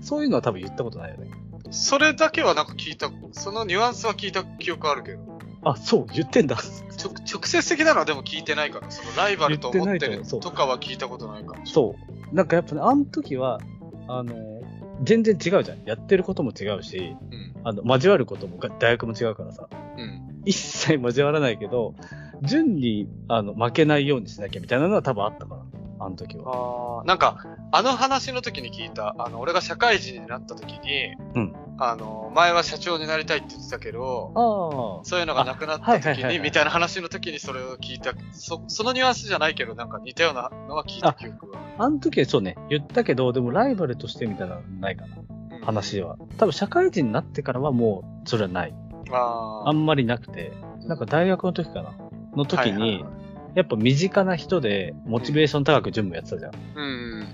[0.00, 1.30] そういうのは多分言ったことないよね。
[1.70, 5.35] それだけはなんか聞いた、そのニュアンスは聞いた記憶あるけど。
[5.68, 6.56] あ、そう、言ってんだ。
[7.02, 11.66] 直直接的なのはでも聞いてないから、そのライバルと思ってる言ってないと思うそうとかは聞いたことないかも。
[11.66, 11.96] そ
[12.32, 12.34] う。
[12.34, 13.58] なんかやっぱね、あの時は、
[14.06, 14.62] あの、
[15.02, 15.84] 全然違うじゃん。
[15.84, 17.54] やってることも違うし、うん。
[17.64, 20.42] あの、交わることもが大学も違うからさ、うん。
[20.44, 21.94] 一切交わらないけど、
[22.42, 25.62] 順に、あの、負けないようにしなきゃみたいなのは多分あったから、
[25.98, 27.00] あの時は。
[27.00, 35.02] あーなんか、あの話の時に聞いた、あの、俺が社会人になった時に、うんあの、前は社長になりたいって言ってたけど。
[35.04, 41.58] そういうのがなくなった時に、はいはいみたいな話の時にそれを聞いた、そ、そのニュアンスじゃないけど、なんか似たようなのは聞いた記憶は。
[41.78, 45.26] あの時はそうね、言ったけど、でもライバルとしてみたいなのないかな、うん
[45.64, 46.16] 話は。
[46.38, 48.74] 多分社会人になってからはもう、それはない。
[49.10, 50.52] ああんまりなくて、
[50.86, 51.92] なんか大学の時かな
[52.36, 56.52] の時に、はいはいはいやっぱ身近な人で、モチベーション高く準備やってたじゃん。
[56.76, 56.82] う
[57.22, 57.26] ん。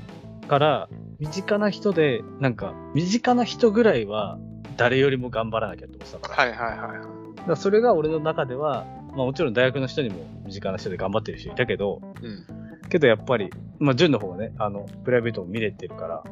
[0.46, 0.88] から、
[1.18, 4.38] 身近な人で、なんか、身近な人ぐらいは、
[4.76, 6.42] 誰よりも頑張らなきゃって思ってたから。
[6.42, 7.36] はいはいはい。
[7.36, 12.88] だからそれが俺の中では、まあもちろん大学の人にも身近な人で頑張ってる人いたけど、うん。
[12.88, 16.24] けどやっぱり、まあ純の方がね、あの、プライベートも見れてるから、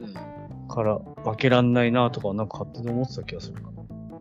[0.00, 0.68] うん。
[0.68, 3.74] から、負けらんないなとか、なんか勝手に思ってた気がするかな。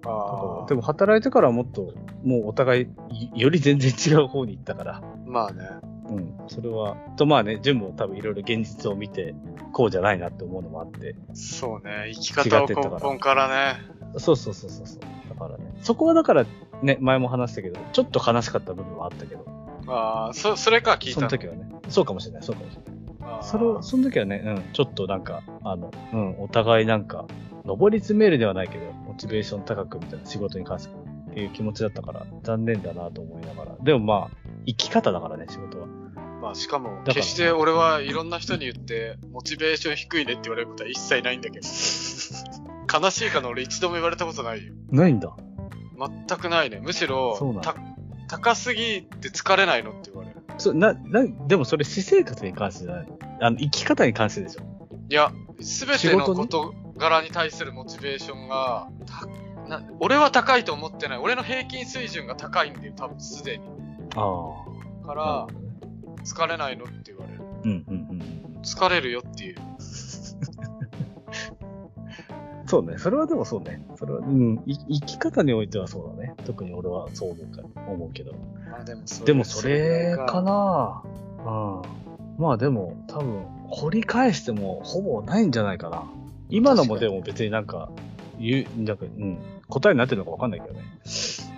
[0.06, 1.94] あでも働いてからはもっと、
[2.24, 2.88] もうお互い、
[3.36, 5.02] より全然違う方に行ったから。
[5.26, 5.93] まあね。
[6.10, 6.34] うん。
[6.48, 9.36] それは、とまあね、純も多分いろいろ現実を見て、
[9.72, 11.16] こうじゃないなって思うのもあって。
[11.34, 12.12] そうね。
[12.14, 13.82] 生き方を根本からね。
[14.18, 15.00] そうそうそうそうそう。
[15.30, 15.74] だからね。
[15.82, 16.46] そこはだから、
[16.82, 19.46] ね、前も話したけど、ちょっと悲しかった部分はあったけど。
[19.88, 21.70] ああ、そ、それか聞いたその時はね。
[21.90, 22.94] そうかもしれない、そうかもしれない。
[23.42, 27.26] それを、その時はね、うん、ちょっとなんか、あの、うん、お互いなんか、
[27.66, 30.94] 上り詰めるではないけど、モチベーション高くみたいな仕事に関して
[31.32, 33.76] っていう気持ちだったから、残念だなと思いながら。
[33.82, 35.88] でもまあ、生き方だからね、仕事は。
[36.44, 41.66] まあしかも、ら決して俺はいろんな人に言って、モチベーション低いねって言われることは一切ないんだけど。
[41.66, 44.74] 悲しいかな俺一度も言われたことないよ。
[44.92, 45.34] ないんだ。
[45.98, 46.82] 全くないね。
[46.84, 47.40] むしろ
[48.28, 50.42] 高すぎて疲れないのって言われる。
[50.58, 53.08] そな、な、でもそれ私生活に関してじゃない
[53.40, 54.64] あの、生き方に関してでしょ。
[55.10, 55.32] いや、
[55.62, 59.26] すべての仕事柄に対するモチベーションが、た
[59.70, 61.18] な俺は高いと思ってない。
[61.20, 63.66] 俺の平均水準が高いんだよ、多分すでに。
[64.18, 64.50] あ
[65.04, 65.08] あ。
[65.08, 65.48] から、
[66.24, 67.42] 疲れないのって言われる。
[67.64, 68.62] うんうんうん。
[68.62, 69.56] 疲れるよっていう。
[72.66, 72.98] そうね。
[72.98, 73.86] それはでもそうね。
[73.98, 74.64] それは、うん。
[74.66, 76.34] い生き方においてはそうだね。
[76.46, 78.34] 特に俺はそう思うか思うけど。
[78.72, 80.42] まあでもそでもそれか。
[80.42, 81.04] な
[81.46, 81.50] う
[81.82, 81.82] ん。
[82.38, 86.04] まあでも、多分、掘り返してもほぼないんじゃないかな。
[86.50, 87.90] 今のもでも別になんか、
[88.40, 89.38] 言う、なんか、うん。
[89.68, 90.82] 答えになってるのかわかんないけどね。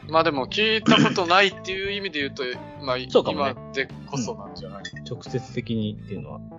[0.10, 2.44] まあでも聞いたことないっていう意味で言うと、
[2.84, 6.38] まあそうかもね今でこそなんじゃない、直接的にっていうのは。
[6.38, 6.56] うん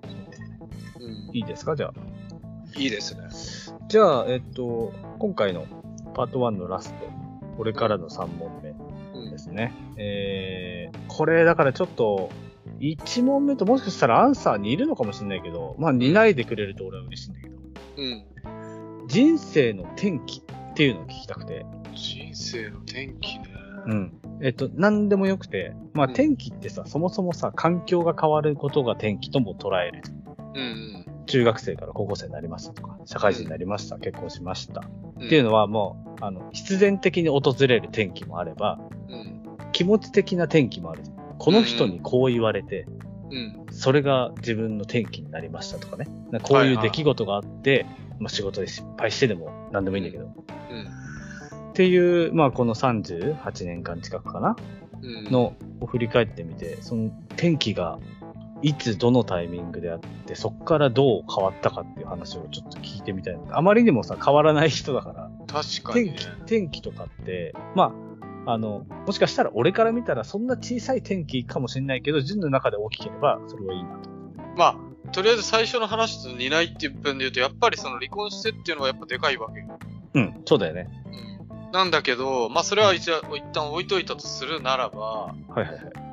[1.32, 1.76] いいですか？
[1.76, 1.92] じゃあ。
[2.76, 3.22] いいですね。
[3.88, 5.66] じゃあ、えっと、今回の
[6.14, 7.07] パート1のラスト。
[7.57, 8.74] これからの3問目
[9.14, 9.72] うんですね。
[9.97, 12.30] えー、これだからちょっと、
[12.80, 17.55] 1問目ともしかしたらアンサーにいるのかもしれないけど、まあ、似ないでくれると俺は嬉しいんだけど、
[17.97, 18.24] うん。
[19.07, 20.42] 人生の転機
[20.77, 21.64] っていうのを聞きたくて、
[21.95, 23.45] 人生の転機ね。
[23.87, 24.12] うん。
[24.43, 30.03] えっと、何でもよくて、まあ、うん転機ってさ、そもそもさ、環境が変わることが転機とも捉える。
[30.55, 31.07] うんうん。
[31.24, 34.83] 中学生から高校生になりましたとか、社会人になりました、結婚しました。
[34.83, 39.41] うんっていうのはもう、あの、必然的に訪れる転機もあれば、うん。
[39.72, 41.05] 気持ち的な転機もある。
[41.39, 42.87] この人にこう言われて、
[43.31, 43.66] うん。
[43.70, 46.05] それが自分の転機になりましたとかね。
[46.33, 47.87] かこういう出来事があって、
[48.19, 50.25] まあ仕事で失敗してでも何でもいいんだけど。
[50.25, 50.31] うん。
[50.31, 54.57] っていう、まあこの38年間近くかな？
[55.03, 55.31] うん。
[55.31, 57.99] のを振り返ってみて、その転機が
[58.62, 63.59] いつどのタイミングであって、そこからどう変わったかっていう話をちょっと聞いてみたいな。
[63.59, 66.27] あまりにもさ、変わらない人だから、確かにね転機、。
[66.39, 67.95] 転機とかって、ま
[68.47, 74.09] あ、あの、もしかしたら俺から見たらそんな小さい転機かもしれないけど、人の中で大きければ、それはいいなと。
[74.57, 74.77] まあ、
[75.13, 79.79] とりあえず最初の話と似ないっていう分で言うと、やっぱりその離婚してっていうのはやっぱでかいわけよ。
[80.15, 80.89] うん、そうだよね。
[81.07, 81.71] うん。
[81.73, 86.07] なんだけど、まあそれは一応一旦置いといたとするならば、はいはいはい。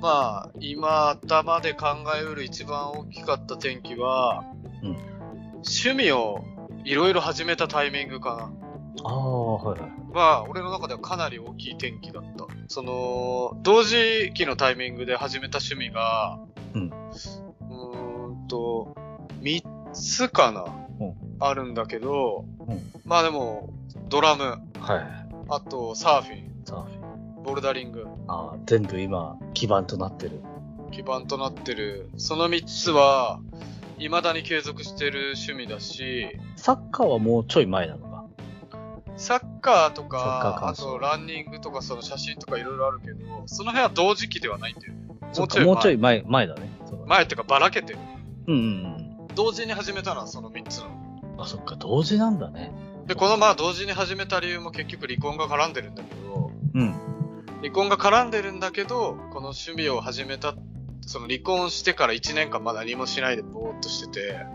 [0.00, 1.86] まあ、今頭で考
[2.18, 4.44] えうる一番大きかった転機は、
[4.82, 4.96] うん
[5.66, 6.44] 趣味を
[6.84, 8.52] いろいろ始めたタイミングか
[9.02, 9.90] ああ、はいはい。
[10.14, 10.20] な。
[10.20, 12.46] は、俺の中ではかなり大きい転機だった。
[12.68, 16.38] その、同時期のタイミングで始めた趣味が、
[16.74, 16.92] うん
[18.46, 18.94] と、
[19.40, 20.64] 三つかな、
[21.00, 23.68] うんあるんだけど、うんまあでも、
[24.08, 25.28] ドラム、はいはい。
[25.48, 27.42] あとサーフィン、サーフィン。
[27.44, 30.40] ボルダリング、ああ、全部今、基盤となってる。
[30.90, 32.08] 基盤となってる。
[32.16, 33.40] その三つは、
[33.98, 38.24] 未だに継続してる趣味だし、サッカーはもうちょい前なのか。
[39.16, 45.00] サッカーとサッカーか、あとランニングとかその写真とかいろいろあるけど、その辺は同時期ではないんだよね。
[45.32, 46.68] そっか、もうちょい前、前だね。
[47.06, 47.98] 前っていうかばらけてる。
[48.46, 48.58] うんう
[49.02, 50.90] ん同時に始めたのはその3つなの。
[51.34, 51.40] うん。
[51.42, 52.72] あ、そっか、同時なんだね。
[53.06, 56.94] で、このまあ同時に始めた理由も結局離婚が絡んでるんだけど、うん。
[57.60, 60.54] 離婚が絡んでるんだけど、この趣味を始めた、
[61.02, 64.46] その離婚してから1年間まだ何もしないでぼーっとしてて、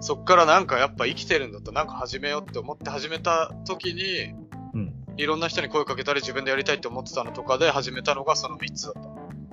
[0.00, 4.34] そっからなんかやっぱ生きてるんだったらなんか始めようって思って始めた時に、
[4.74, 4.94] うん。
[5.16, 9.00] いろんな人に声かけたり自分でやりたいって思ってたのとかで始めたのがその3つだった。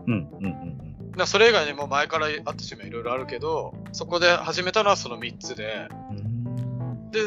[0.08, 0.30] うん。
[0.40, 0.46] うん。
[0.46, 0.69] うん。
[1.20, 7.12] だからそれ以外にも前からあった趣味はいろいろあるけど、そこで始めたのはその3つで、うん。
[7.12, 7.20] で、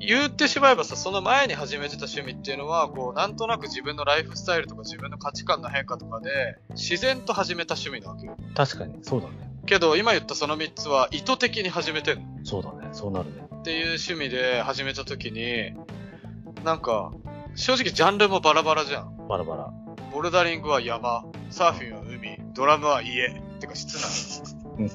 [0.00, 8.36] 言ってしまえばさ、その前に始めてた趣味っていうのは、こう、なんとなく自分のライフスタイルとか自分の価値観の変化とかで、自然と始めた趣味なわけよ。
[8.56, 9.34] 確かに、そうだね。
[9.64, 12.24] けど、今言ったその3つは意図的に始めてんの。
[12.42, 12.88] そうだね。
[12.90, 13.46] そうなるね。
[13.60, 15.72] っていう趣味で始めた時に、
[16.64, 17.12] なんか、
[17.54, 19.28] 正直ジャンルもバラバラじゃん。
[19.28, 19.72] バラバラ。
[20.12, 22.05] ボルダリングは山、サーフィンは海、
[22.56, 24.56] ドラムは家、てか室内。
[24.78, 24.88] うん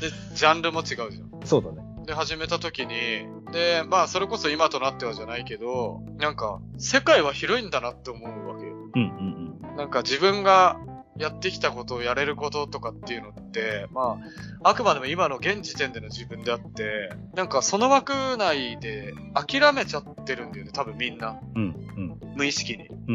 [0.00, 1.30] で、ジャンルも違うじゃん。
[1.44, 1.78] そうだね。
[2.06, 8.74] で、始めた時に、で、まあ、それこそ今となってはじゃないけど、なんか、世界は広いんだなって思うわけよ。
[8.94, 9.40] うんうん
[9.76, 10.78] なんか自分が
[11.16, 14.18] やってきたことをやれることとかっていうのって、ま
[14.62, 21.40] あ、あくまでも今の現時点での自分であって、なんかその枠内で諦めちゃってるんだよね、多分みんな。
[21.54, 21.62] うん。
[21.62, 22.36] うんうん。
[22.36, 22.88] 無意識に。
[22.88, 23.14] うん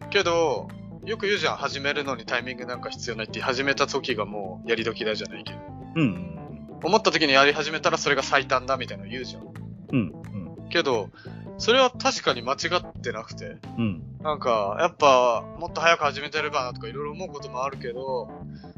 [0.00, 0.10] うん。
[0.10, 0.68] けど、
[1.08, 5.58] よく言うじゃん、始めるのにタイミングなんか必要ないって、始めた時がもうやり時だじゃないけど。
[5.96, 6.38] うんうん。
[6.84, 9.42] 思った時にやり始めたらそれが最短だみたいなの言うじゃん。
[9.90, 10.12] うん
[10.60, 10.68] うん。
[10.68, 11.08] けど、
[11.56, 13.56] それは確かに間違ってなくて。
[13.78, 14.02] うん。
[14.22, 18.30] なんか、やっぱ、もっと早く始めてればなとかいろいろ思うこともあるけど、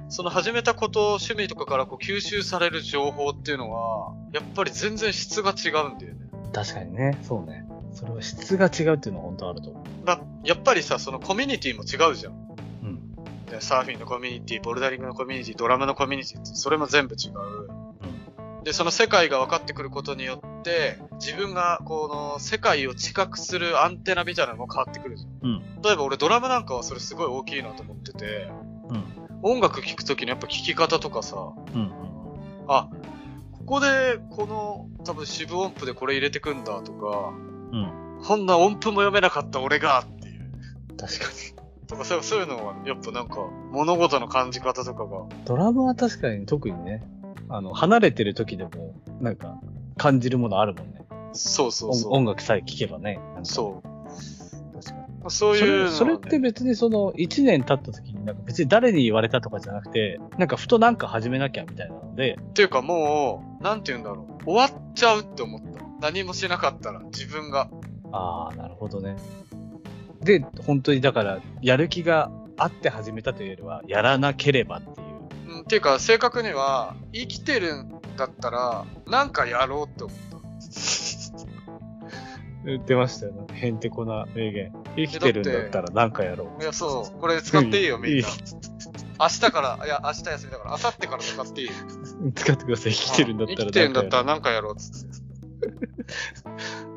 [0.08, 6.30] その始めたこと、趣味とかからこう吸収される情報っていうのは、やっぱり全然質が違うんだよね。
[6.52, 7.64] 確かにね、そうね。
[8.00, 9.84] それは質が違うっていうのは本当あると思う。
[10.06, 12.32] まあ、やっぱりさ、そのコミュニティも違うじゃん。
[12.82, 13.44] うん。
[13.44, 18.64] でサーフィンのコミュニティ、ボルダリングのコミュニティ、ドラムのコミュニティって、それも全部違う。
[18.64, 25.50] で、その世界が分かってくることによって、自分がこの世界を知覚するアンテナみたいなのも変わってくるじゃん。
[25.50, 25.82] うん。
[25.82, 28.50] 例えば俺ドラムなんかはそれすごい大きいなと思ってて、
[28.88, 29.04] うん。
[29.42, 31.92] 音楽聴くときのやっぱ聴き方とかさ、うん。
[32.66, 32.88] あ、
[33.52, 37.34] ここでこの多分四分音符でこれ入れてくんだとか、
[37.72, 38.20] うん。
[38.22, 40.50] こんな音符も読めなかった俺がっていう。
[40.96, 41.86] 確かに。
[41.86, 43.40] とかそうそういうのはやっぱなんか
[43.72, 47.02] 物事の感じ方とかが、ドラムは確かに特にね、
[47.48, 49.60] あの、離れてる時でも、なんか、
[49.96, 51.04] 感じるものあるもんね。
[51.32, 52.12] そうそうそう。
[52.12, 53.18] 音音楽さえ聴けばね。
[53.42, 54.76] そう。
[54.76, 55.30] 確かに。
[55.30, 64.29] そういうね、それそれって別にその、1年経った時になんか別に誰に言われたとかじゃなくて、なんかふとなんか始めなきゃみたいなので、っていうかもう、なんて言うんだろう。
[64.50, 65.80] 終わっちゃうって思った。
[66.00, 67.70] 何もしなかったら、自分が。
[68.10, 69.16] ああ、なるほどね。
[70.22, 75.54] で、本当にだから、やる気があって始めたというよりは、やらなければっていう。
[75.54, 80.40] うん、っていうか、正確には、生きてるんだったら、なんかやろうって思った。
[82.66, 83.46] 言ってましたよね。
[83.52, 84.72] へんてこな名言。
[84.96, 86.62] 生きてるんだったらなんかやろう。
[86.62, 87.20] いや、そう。
[87.20, 88.18] これ使っていいよ、みんな。
[88.18, 88.24] いい
[89.20, 91.72] 明日から、いや、明日休みだから、明後日から使っていいよ。
[92.34, 92.92] 使ってください。
[92.92, 95.20] 生きてるんだったら生きてるんだったららなんかやろうっつって。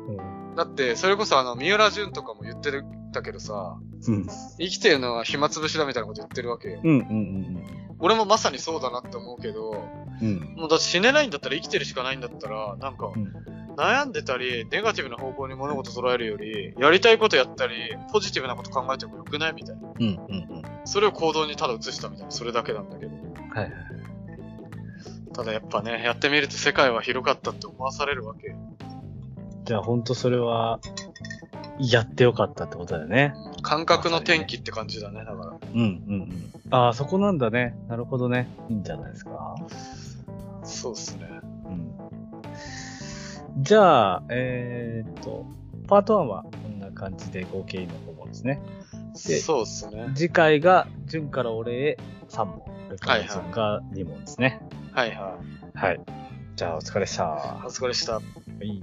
[0.08, 0.54] うん。
[0.54, 4.26] だって、それこそあの、三浦淳とかも言ってるんだけどさ、うん。
[4.58, 6.80] 生きてるのは暇つぶしだみたいなこと言ってるわけよ。
[6.82, 7.64] うんうんうん
[8.00, 9.70] 俺もまさにそうだなって思うけど、
[10.20, 10.28] うん。
[10.28, 10.54] うん。
[10.56, 13.32] もうだって死ねないんだったら生きてるしかないんだったら、なんか、うん
[13.76, 17.74] 悩んでたり、ネガティブな方向に物事捉えるより、やりたいことやったり、
[18.12, 19.88] ポジティブなこと考えてもよくないみたいな。
[19.98, 20.14] うんうんう
[20.60, 20.62] ん。
[20.84, 23.12] それを行動にただ移したみたいな、それだけなんだけど。
[23.50, 23.72] はいはい。
[25.34, 28.56] ただやっぱね、やってみると世界は広かったって思わされるわけよ。
[29.64, 30.78] じゃあ本当それは、
[31.78, 33.34] やってよかったってことだよね。
[33.62, 35.68] 感覚の転機って感じだね、だから。
[35.74, 36.52] うんうんうん。
[36.70, 37.76] ああ、そこなんだね。
[37.88, 38.48] なるほどね。
[38.68, 39.56] いいんじゃないですか。
[40.62, 41.28] そうっすね。
[41.64, 43.62] うん。
[43.62, 45.46] じゃあ、えー、っと、
[45.88, 48.60] パート1はこんな感じで合計の5問ですね。
[49.26, 50.10] でそうっすね。
[50.14, 52.62] 次回が、順から俺へ3問。
[52.90, 54.46] ルカさんが2問ですね。
[54.46, 54.83] はいはい。
[54.94, 56.00] はい。
[56.54, 57.26] じゃあ、お疲れっした。
[57.64, 58.14] お疲れした。
[58.14, 58.20] は
[58.62, 58.80] い。